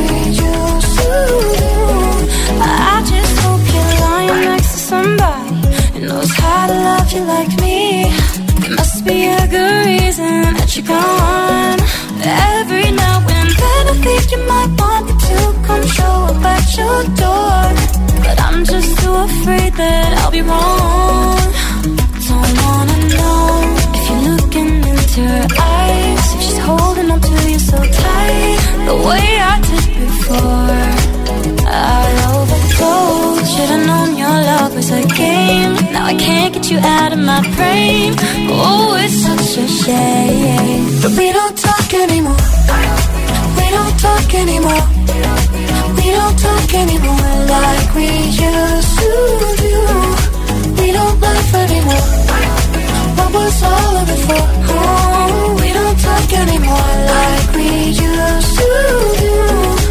gone. 10.92 11.80
Every 12.56 12.88
now 13.02 13.16
and 13.38 13.50
then 13.62 13.82
I 13.92 13.94
think 14.04 14.24
you 14.32 14.40
might 14.52 14.72
want 14.80 15.02
me 15.08 15.14
to 15.28 15.38
come 15.66 15.84
show 15.98 16.14
up 16.30 16.44
at 16.54 16.66
your 16.78 17.00
door. 17.22 17.60
But 18.24 18.36
I'm 18.46 18.60
just 18.72 18.90
too 19.00 19.14
afraid 19.28 19.72
that 19.82 20.10
I'll 20.20 20.34
be 20.38 20.42
wrong. 20.50 21.46
Don't 22.28 22.54
wanna 22.64 22.98
know 23.16 23.42
if 23.96 24.02
you're 24.08 24.26
looking 24.32 24.70
into 24.92 25.20
her 25.34 25.46
eyes. 25.76 26.24
If 26.34 26.40
she's 26.44 26.60
holding 26.68 27.08
on 27.14 27.20
to 27.28 27.34
you 27.50 27.58
so 27.70 27.78
tight, 28.00 28.58
the 28.88 28.96
way 29.08 29.26
I 29.52 29.54
Now 35.92 36.06
I 36.06 36.14
can't 36.14 36.52
get 36.54 36.70
you 36.70 36.78
out 36.78 37.12
of 37.12 37.18
my 37.18 37.40
brain. 37.56 38.14
Oh, 38.48 38.96
it's 38.98 39.14
such 39.26 39.58
a 39.64 39.66
shame. 39.68 40.84
But 41.02 41.12
we 41.18 41.32
don't 41.32 41.56
talk 41.58 41.88
anymore. 41.94 42.42
We 43.58 43.66
don't 43.76 43.96
talk 44.06 44.34
anymore. 44.42 44.84
We 45.96 46.06
don't 46.18 46.38
talk 46.48 46.70
anymore 46.74 47.34
like 47.56 47.94
we 47.94 48.08
used 48.48 48.94
to 49.00 49.10
do. 49.62 49.76
We 50.80 50.92
don't 50.92 51.20
laugh 51.20 51.54
anymore. 51.64 52.06
What 53.18 53.30
was 53.34 53.62
all 53.62 53.96
of 54.00 54.08
it 54.14 54.22
for? 54.28 54.44
Oh, 54.74 55.56
we 55.60 55.68
don't 55.78 55.98
talk 56.08 56.32
anymore 56.44 56.92
like 57.12 57.48
we 57.54 57.68
used 58.08 58.58
to 58.58 58.68
do. 59.20 59.81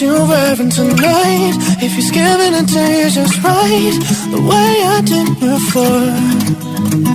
You're 0.00 0.26
wearing 0.26 0.70
tonight. 0.70 1.54
If 1.84 1.92
he's 1.92 2.10
giving 2.10 2.54
it 2.54 2.66
to 2.74 2.82
you 2.96 3.10
just 3.10 3.36
right, 3.42 3.96
the 4.32 4.40
way 4.40 4.70
I 4.96 5.00
did 5.04 5.28
before. 5.38 6.14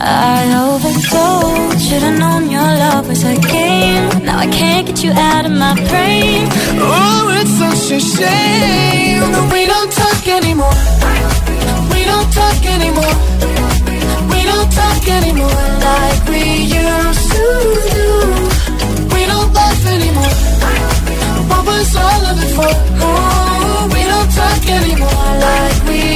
I 0.01 0.41
overdosed. 0.69 1.89
Should've 1.89 2.19
known 2.19 2.51
your 2.51 2.71
love 2.83 3.07
was 3.07 3.23
a 3.23 3.35
game. 3.39 4.25
Now 4.25 4.37
I 4.37 4.47
can't 4.47 4.85
get 4.85 5.03
you 5.03 5.11
out 5.11 5.45
of 5.45 5.51
my 5.51 5.73
brain. 5.89 6.47
Oh, 6.77 7.37
it's 7.39 7.55
such 7.57 7.97
a 7.97 7.99
shame 7.99 9.31
that 9.33 9.47
we 9.53 9.65
don't 9.65 9.91
talk 9.91 10.27
anymore. 10.27 10.77
We 11.93 12.01
don't 12.05 12.29
talk 12.39 12.61
anymore. 12.75 13.15
We 14.31 14.39
don't 14.51 14.71
talk 14.71 15.03
anymore 15.19 15.63
like 15.89 16.21
we 16.29 16.43
used 16.69 17.31
to 17.31 17.45
do. 17.93 18.04
Oh, 23.01 23.89
we 23.93 24.03
don't 24.03 24.31
talk 24.31 24.69
anymore 24.69 25.39
like 25.39 25.83
we 25.87 26.15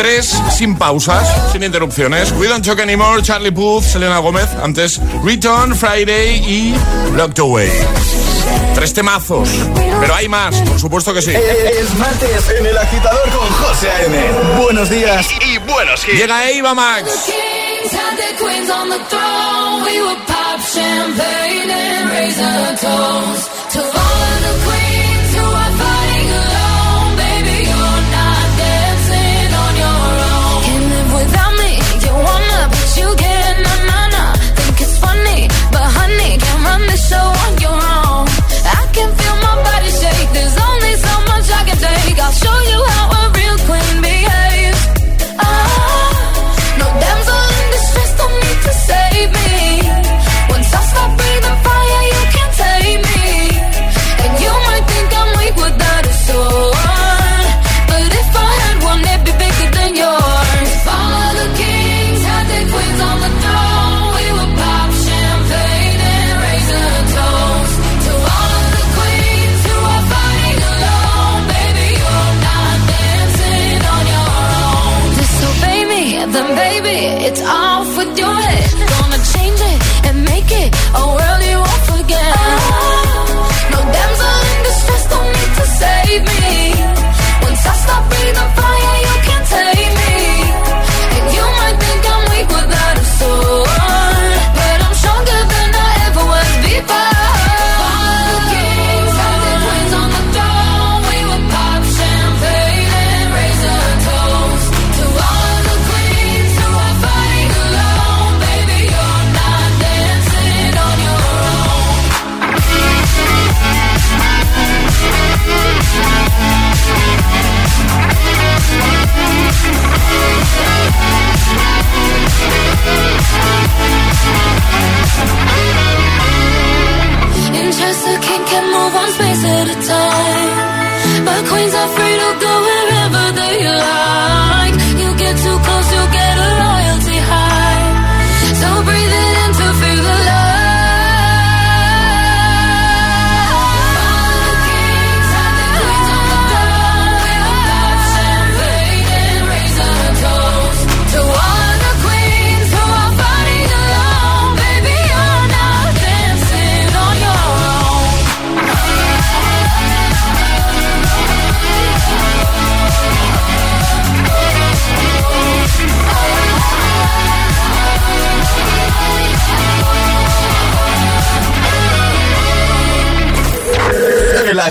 Tres 0.00 0.42
sin 0.56 0.76
pausas, 0.76 1.28
sin 1.52 1.62
interrupciones. 1.62 2.32
We 2.32 2.48
Don't 2.48 2.64
Talk 2.64 2.78
Anymore, 2.80 3.20
Charlie 3.20 3.50
Puth, 3.50 3.84
Selena 3.84 4.18
Gómez. 4.20 4.48
Antes 4.62 4.98
Return, 5.22 5.74
Friday 5.74 6.38
y 6.38 6.74
Locked 7.14 7.38
Away. 7.40 8.29
Tres 8.80 8.94
temazos. 8.94 9.50
Pero 10.00 10.14
hay 10.14 10.26
más, 10.26 10.56
por 10.62 10.80
supuesto 10.80 11.12
que 11.12 11.20
sí. 11.20 11.32
Es 11.32 11.94
martes 11.98 12.48
en 12.58 12.64
el 12.64 12.78
agitador 12.78 13.28
con 13.28 13.46
José 13.46 13.90
A.M. 13.90 14.18
Buenos 14.58 14.88
días 14.88 15.28
y, 15.46 15.58
buenos 15.58 16.02
hits. 16.08 16.18
Llega 16.18 16.48
Eva 16.48 16.74
Max. 16.74 17.30
I'll 42.30 42.36
show 42.36 42.60
you 42.70 42.89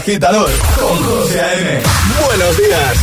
agitador 0.09 0.49
con 0.75 1.03
José 1.03 1.39
A.M. 1.39 1.81
Buenos 2.25 2.57
días. 2.57 2.97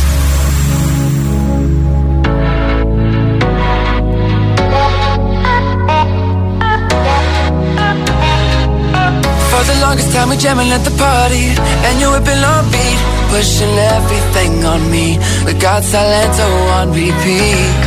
For 9.49 9.63
the 9.63 9.79
longest 9.79 10.11
time 10.11 10.29
we 10.29 10.35
jamming 10.35 10.71
at 10.71 10.83
the 10.83 10.91
party 10.97 11.55
And 11.87 12.01
you 12.01 12.11
whipping 12.11 12.43
on 12.43 12.69
beat 12.71 12.99
Pushing 13.29 13.77
everything 13.95 14.65
on 14.65 14.91
me 14.91 15.17
We 15.45 15.53
got 15.53 15.83
Salento 15.83 16.47
on 16.77 16.91
repeat 16.91 17.86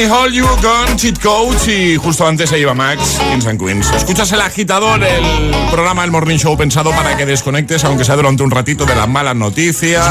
Me 0.00 0.10
Hold 0.10 0.32
You 0.32 0.46
con 0.62 0.96
Cheat 0.96 1.18
Coach 1.22 1.68
y 1.68 1.96
justo 1.96 2.26
antes 2.26 2.48
se 2.48 2.58
iba 2.58 2.72
Max, 2.72 3.20
Kings 3.30 3.46
and 3.46 3.62
Queens. 3.62 3.90
Escuchas 3.90 4.32
el 4.32 4.40
agitador, 4.40 5.02
el 5.04 5.54
programa 5.70 6.04
El 6.04 6.10
Morning 6.10 6.38
Show 6.38 6.56
pensado 6.56 6.90
para 6.92 7.18
que 7.18 7.26
desconectes, 7.26 7.84
aunque 7.84 8.06
sea 8.06 8.16
durante 8.16 8.42
un 8.42 8.50
ratito, 8.50 8.86
de 8.86 8.94
las 8.94 9.06
malas 9.06 9.36
noticias. 9.36 10.06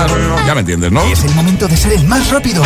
Ya 0.46 0.54
me 0.54 0.60
entiendes, 0.60 0.92
¿no? 0.92 1.02
Es 1.06 1.24
el 1.24 1.34
momento 1.34 1.68
de 1.68 1.76
ser 1.76 1.94
el 1.94 2.06
más 2.06 2.30
rápido. 2.30 2.62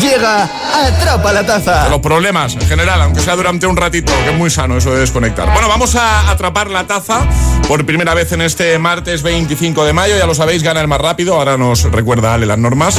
Llega 0.00 0.48
Atrapa 0.72 1.32
la 1.32 1.44
Taza. 1.44 1.88
Los 1.88 1.98
problemas 1.98 2.54
en 2.54 2.68
general, 2.68 3.02
aunque 3.02 3.18
sea 3.18 3.34
durante 3.34 3.66
un 3.66 3.76
ratito, 3.76 4.12
que 4.22 4.30
es 4.30 4.36
muy 4.36 4.50
sano 4.50 4.76
eso 4.76 4.92
de 4.92 5.00
desconectar. 5.00 5.52
Bueno, 5.52 5.66
vamos 5.66 5.96
a 5.96 6.30
atrapar 6.30 6.70
la 6.70 6.86
taza 6.86 7.26
por 7.66 7.84
primera 7.84 8.14
vez 8.14 8.30
en 8.30 8.42
este 8.42 8.78
martes 8.78 9.24
25 9.24 9.84
de 9.84 9.92
mayo. 9.92 10.16
Ya 10.16 10.26
lo 10.26 10.34
sabéis, 10.36 10.62
gana 10.62 10.80
el 10.80 10.86
más 10.86 11.00
rápido. 11.00 11.34
Ahora 11.34 11.56
nos 11.56 11.82
recuerda 11.90 12.34
Ale 12.34 12.46
las 12.46 12.58
normas. 12.58 12.96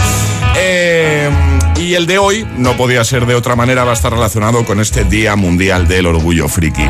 Eh, 0.57 1.29
y 1.81 1.95
el 1.95 2.05
de 2.05 2.19
hoy 2.19 2.47
no 2.57 2.77
podía 2.77 3.03
ser 3.03 3.25
de 3.25 3.33
otra 3.33 3.55
manera, 3.55 3.83
va 3.83 3.91
a 3.91 3.93
estar 3.93 4.11
relacionado 4.11 4.63
con 4.65 4.79
este 4.79 5.03
Día 5.03 5.35
Mundial 5.35 5.87
del 5.87 6.05
Orgullo 6.05 6.47
Friki. 6.47 6.83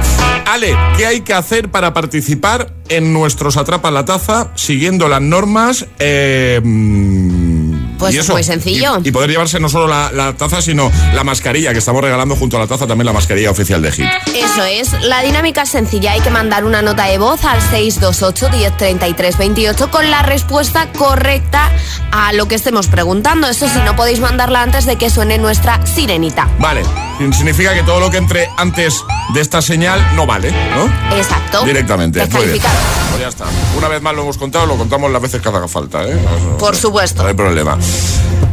Ale, 0.45 0.75
¿qué 0.97 1.05
hay 1.05 1.21
que 1.21 1.33
hacer 1.33 1.69
para 1.69 1.93
participar 1.93 2.73
en 2.89 3.13
nuestros 3.13 3.55
Atrapa 3.55 3.89
la 3.89 4.03
Taza 4.03 4.51
siguiendo 4.55 5.07
las 5.07 5.21
normas? 5.21 5.85
Eh, 5.99 6.59
mm, 6.61 7.60
Pues 8.01 8.15
eso, 8.15 8.33
muy 8.33 8.43
sencillo. 8.43 8.99
Y, 9.03 9.09
y 9.09 9.11
poder 9.11 9.29
llevarse 9.29 9.59
no 9.59 9.69
solo 9.69 9.87
la, 9.87 10.11
la 10.11 10.33
taza, 10.33 10.61
sino 10.61 10.91
la 11.13 11.23
mascarilla 11.23 11.71
que 11.71 11.79
estamos 11.79 12.01
regalando 12.03 12.35
junto 12.35 12.57
a 12.57 12.59
la 12.59 12.67
taza, 12.67 12.87
también 12.87 13.05
la 13.05 13.13
mascarilla 13.13 13.51
oficial 13.51 13.81
de 13.81 13.91
Hit. 13.91 14.05
Eso 14.35 14.63
es, 14.65 14.91
la 15.03 15.21
dinámica 15.21 15.61
es 15.63 15.69
sencilla, 15.69 16.13
hay 16.13 16.21
que 16.21 16.29
mandar 16.29 16.65
una 16.65 16.81
nota 16.81 17.05
de 17.05 17.17
voz 17.17 17.43
al 17.45 17.61
628 17.61 18.49
1033 18.49 19.37
28 19.37 19.91
con 19.91 20.09
la 20.11 20.21
respuesta 20.23 20.91
correcta 20.97 21.69
a 22.11 22.33
lo 22.33 22.47
que 22.47 22.55
estemos 22.55 22.87
preguntando. 22.87 23.47
Eso 23.47 23.67
sí, 23.67 23.79
no 23.85 23.95
podéis 23.95 24.19
mandarla 24.19 24.61
antes 24.61 24.85
de 24.85 24.97
que 24.97 25.09
suene 25.09 25.37
nuestra 25.37 25.85
sirenita. 25.85 26.47
Vale, 26.59 26.83
significa 27.31 27.73
que 27.73 27.83
todo 27.83 27.99
lo 27.99 28.09
que 28.09 28.17
entre 28.17 28.49
antes 28.57 29.03
de 29.33 29.41
esta 29.41 29.61
señal 29.61 30.15
no 30.15 30.25
vale, 30.25 30.51
¿no? 30.51 30.85
Exacto. 31.15 31.63
Directamente. 31.63 32.19
Muy 32.19 32.27
bien. 32.27 32.53
Descalificado. 32.53 32.79
Pues 33.11 33.21
ya 33.21 33.27
está. 33.29 33.45
Una 33.77 33.87
vez 33.87 34.01
más 34.01 34.15
lo 34.15 34.23
hemos 34.23 34.37
contado, 34.37 34.65
lo 34.65 34.77
contamos 34.77 35.11
las 35.11 35.21
veces 35.21 35.41
que 35.41 35.49
haga 35.49 35.67
falta, 35.67 36.03
¿eh? 36.03 36.17
Por 36.57 36.75
supuesto. 36.75 37.21
no 37.23 37.29
hay 37.29 37.35
problema. 37.35 37.77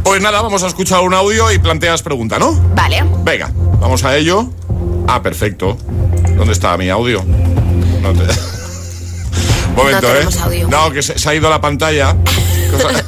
Pues 0.03 0.21
nada, 0.21 0.41
vamos 0.41 0.63
a 0.63 0.67
escuchar 0.67 1.01
un 1.01 1.13
audio 1.13 1.51
y 1.51 1.59
planteas 1.59 2.01
pregunta, 2.01 2.39
¿no? 2.39 2.53
Vale. 2.75 3.03
Venga, 3.23 3.51
vamos 3.79 4.03
a 4.03 4.15
ello. 4.17 4.49
Ah, 5.07 5.21
perfecto. 5.21 5.77
¿Dónde 6.35 6.53
está 6.53 6.75
mi 6.77 6.89
audio? 6.89 7.23
No 8.01 8.13
te... 8.13 8.23
Momento, 9.75 10.07
No 10.07 10.19
¿eh? 10.19 10.27
audio. 10.41 10.67
No, 10.67 10.91
que 10.91 11.01
se, 11.01 11.17
se 11.17 11.29
ha 11.29 11.35
ido 11.35 11.49
la 11.49 11.61
pantalla. 11.61 12.15
Cosa- 12.71 13.03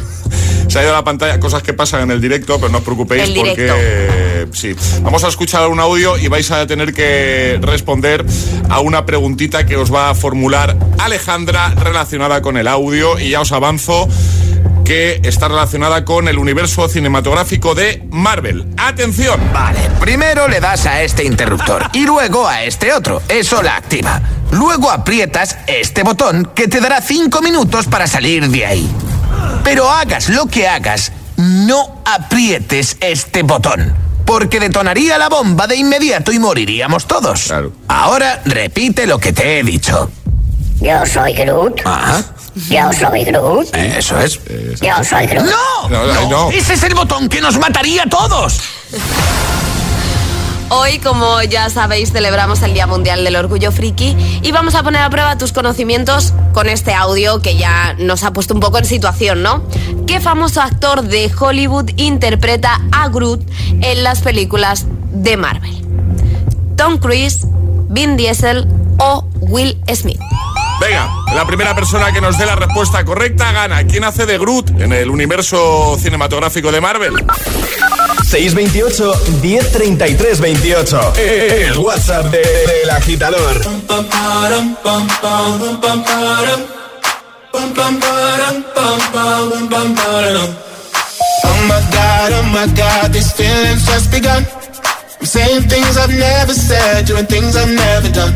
se 0.67 0.79
ha 0.79 0.83
ido 0.83 0.93
la 0.93 1.03
pantalla, 1.03 1.37
cosas 1.37 1.61
que 1.63 1.73
pasan 1.73 2.03
en 2.03 2.11
el 2.11 2.21
directo, 2.21 2.55
pero 2.57 2.71
no 2.71 2.77
os 2.77 2.83
preocupéis 2.85 3.23
El 3.23 3.33
porque 3.35 4.47
sí. 4.53 4.73
Vamos 5.01 5.21
a 5.25 5.27
escuchar 5.27 5.67
un 5.67 5.81
audio 5.81 6.17
y 6.17 6.29
vais 6.29 6.49
a 6.49 6.65
tener 6.65 6.93
que 6.93 7.59
responder 7.61 8.25
a 8.69 8.79
una 8.79 9.05
preguntita 9.05 9.65
que 9.65 9.75
os 9.75 9.93
va 9.93 10.09
a 10.11 10.15
formular 10.15 10.77
Alejandra 10.97 11.73
relacionada 11.75 12.41
con 12.41 12.55
el 12.55 12.69
audio 12.69 13.19
y 13.19 13.31
ya 13.31 13.41
os 13.41 13.51
avanzo 13.51 14.07
que 14.91 15.21
está 15.23 15.47
relacionada 15.47 16.03
con 16.03 16.27
el 16.27 16.37
universo 16.37 16.89
cinematográfico 16.89 17.73
de 17.73 18.03
Marvel. 18.09 18.67
¡Atención! 18.75 19.39
Vale, 19.53 19.79
primero 20.01 20.49
le 20.49 20.59
das 20.59 20.85
a 20.85 21.01
este 21.01 21.23
interruptor 21.23 21.87
y 21.93 22.05
luego 22.05 22.45
a 22.45 22.63
este 22.63 22.91
otro. 22.91 23.21
Eso 23.29 23.63
la 23.63 23.77
activa. 23.77 24.21
Luego 24.51 24.91
aprietas 24.91 25.57
este 25.65 26.03
botón 26.03 26.51
que 26.53 26.67
te 26.67 26.81
dará 26.81 26.99
5 26.99 27.41
minutos 27.41 27.85
para 27.85 28.05
salir 28.05 28.49
de 28.49 28.65
ahí. 28.65 28.91
Pero 29.63 29.89
hagas 29.89 30.27
lo 30.27 30.47
que 30.47 30.67
hagas, 30.67 31.13
no 31.37 32.01
aprietes 32.03 32.97
este 32.99 33.43
botón. 33.43 33.95
Porque 34.25 34.59
detonaría 34.59 35.17
la 35.17 35.29
bomba 35.29 35.67
de 35.67 35.77
inmediato 35.77 36.33
y 36.33 36.39
moriríamos 36.39 37.07
todos. 37.07 37.53
Ahora 37.87 38.41
repite 38.43 39.07
lo 39.07 39.19
que 39.19 39.31
te 39.31 39.59
he 39.59 39.63
dicho. 39.63 40.11
Yo 40.81 41.05
soy 41.05 41.33
Groot. 41.33 41.79
Ajá. 41.85 42.23
Yo 42.67 42.91
soy 42.91 43.23
Groot. 43.23 43.75
Eso 43.75 44.19
es. 44.19 44.39
Yo 44.81 45.03
soy 45.03 45.27
Groot. 45.27 45.45
¡No! 45.45 45.89
No, 45.89 46.05
no, 46.07 46.29
no. 46.29 46.51
Ese 46.51 46.73
es 46.73 46.83
el 46.83 46.95
botón 46.95 47.29
que 47.29 47.39
nos 47.39 47.59
mataría 47.59 48.03
a 48.03 48.09
todos. 48.09 48.59
Hoy, 50.69 50.99
como 50.99 51.41
ya 51.43 51.69
sabéis, 51.69 52.11
celebramos 52.11 52.61
el 52.63 52.73
Día 52.73 52.87
Mundial 52.87 53.23
del 53.23 53.35
Orgullo 53.35 53.71
Friki 53.71 54.15
y 54.41 54.51
vamos 54.51 54.73
a 54.73 54.81
poner 54.81 55.01
a 55.01 55.09
prueba 55.09 55.37
tus 55.37 55.51
conocimientos 55.51 56.33
con 56.53 56.67
este 56.67 56.93
audio 56.93 57.41
que 57.41 57.57
ya 57.57 57.93
nos 57.99 58.23
ha 58.23 58.31
puesto 58.31 58.53
un 58.53 58.61
poco 58.61 58.77
en 58.79 58.85
situación, 58.85 59.43
¿no? 59.43 59.63
¿Qué 60.07 60.19
famoso 60.19 60.61
actor 60.61 61.03
de 61.03 61.29
Hollywood 61.37 61.91
interpreta 61.97 62.81
a 62.91 63.09
Groot 63.09 63.41
en 63.81 64.03
las 64.03 64.21
películas 64.21 64.87
de 65.11 65.37
Marvel? 65.37 65.85
¿Tom 66.75 66.97
Cruise, 66.97 67.45
Vin 67.89 68.15
Diesel 68.17 68.65
o 68.97 69.25
Will 69.41 69.77
Smith? 69.93 70.19
Venga, 70.81 71.09
la 71.35 71.45
primera 71.45 71.75
persona 71.75 72.11
que 72.11 72.19
nos 72.21 72.37
dé 72.37 72.45
la 72.45 72.55
respuesta 72.55 73.05
correcta 73.05 73.51
gana. 73.51 73.83
¿Quién 73.85 74.03
hace 74.03 74.25
de 74.25 74.37
Groot 74.37 74.71
en 74.81 74.91
el 74.93 75.09
universo 75.11 75.95
cinematográfico 76.01 76.71
de 76.71 76.81
Marvel? 76.81 77.13
628 78.27 79.13
1033 79.41 80.39
28. 80.41 81.13
El 81.17 81.77
WhatsApp 81.77 82.25
de- 82.31 82.39
del 82.41 82.89
agitador. 82.89 83.61
Oh 91.43 91.63
my 91.67 91.81
god, 91.91 92.31
oh 92.39 92.43
my 92.43 92.65
god, 92.75 93.11
these 93.11 93.31
feelings 93.33 93.85
just 93.85 94.09
begun. 94.11 94.45
I'm 95.19 95.25
saying 95.27 95.67
things 95.69 95.95
I've 95.97 96.09
never 96.17 96.53
said, 96.53 97.05
doing 97.05 97.25
things 97.27 97.55
I've 97.55 97.69
never 97.69 98.09
done. 98.09 98.35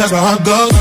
Cause 0.00 0.12
my 0.12 0.18
heart 0.18 0.44
goes. 0.44 0.79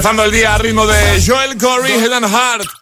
Empezando 0.00 0.24
el 0.24 0.32
día 0.32 0.54
a 0.54 0.56
ritmo 0.56 0.86
de 0.86 1.22
Joel 1.22 1.58
Corey, 1.58 1.92
Head 1.92 2.10
and 2.10 2.26
Heart. 2.26 2.79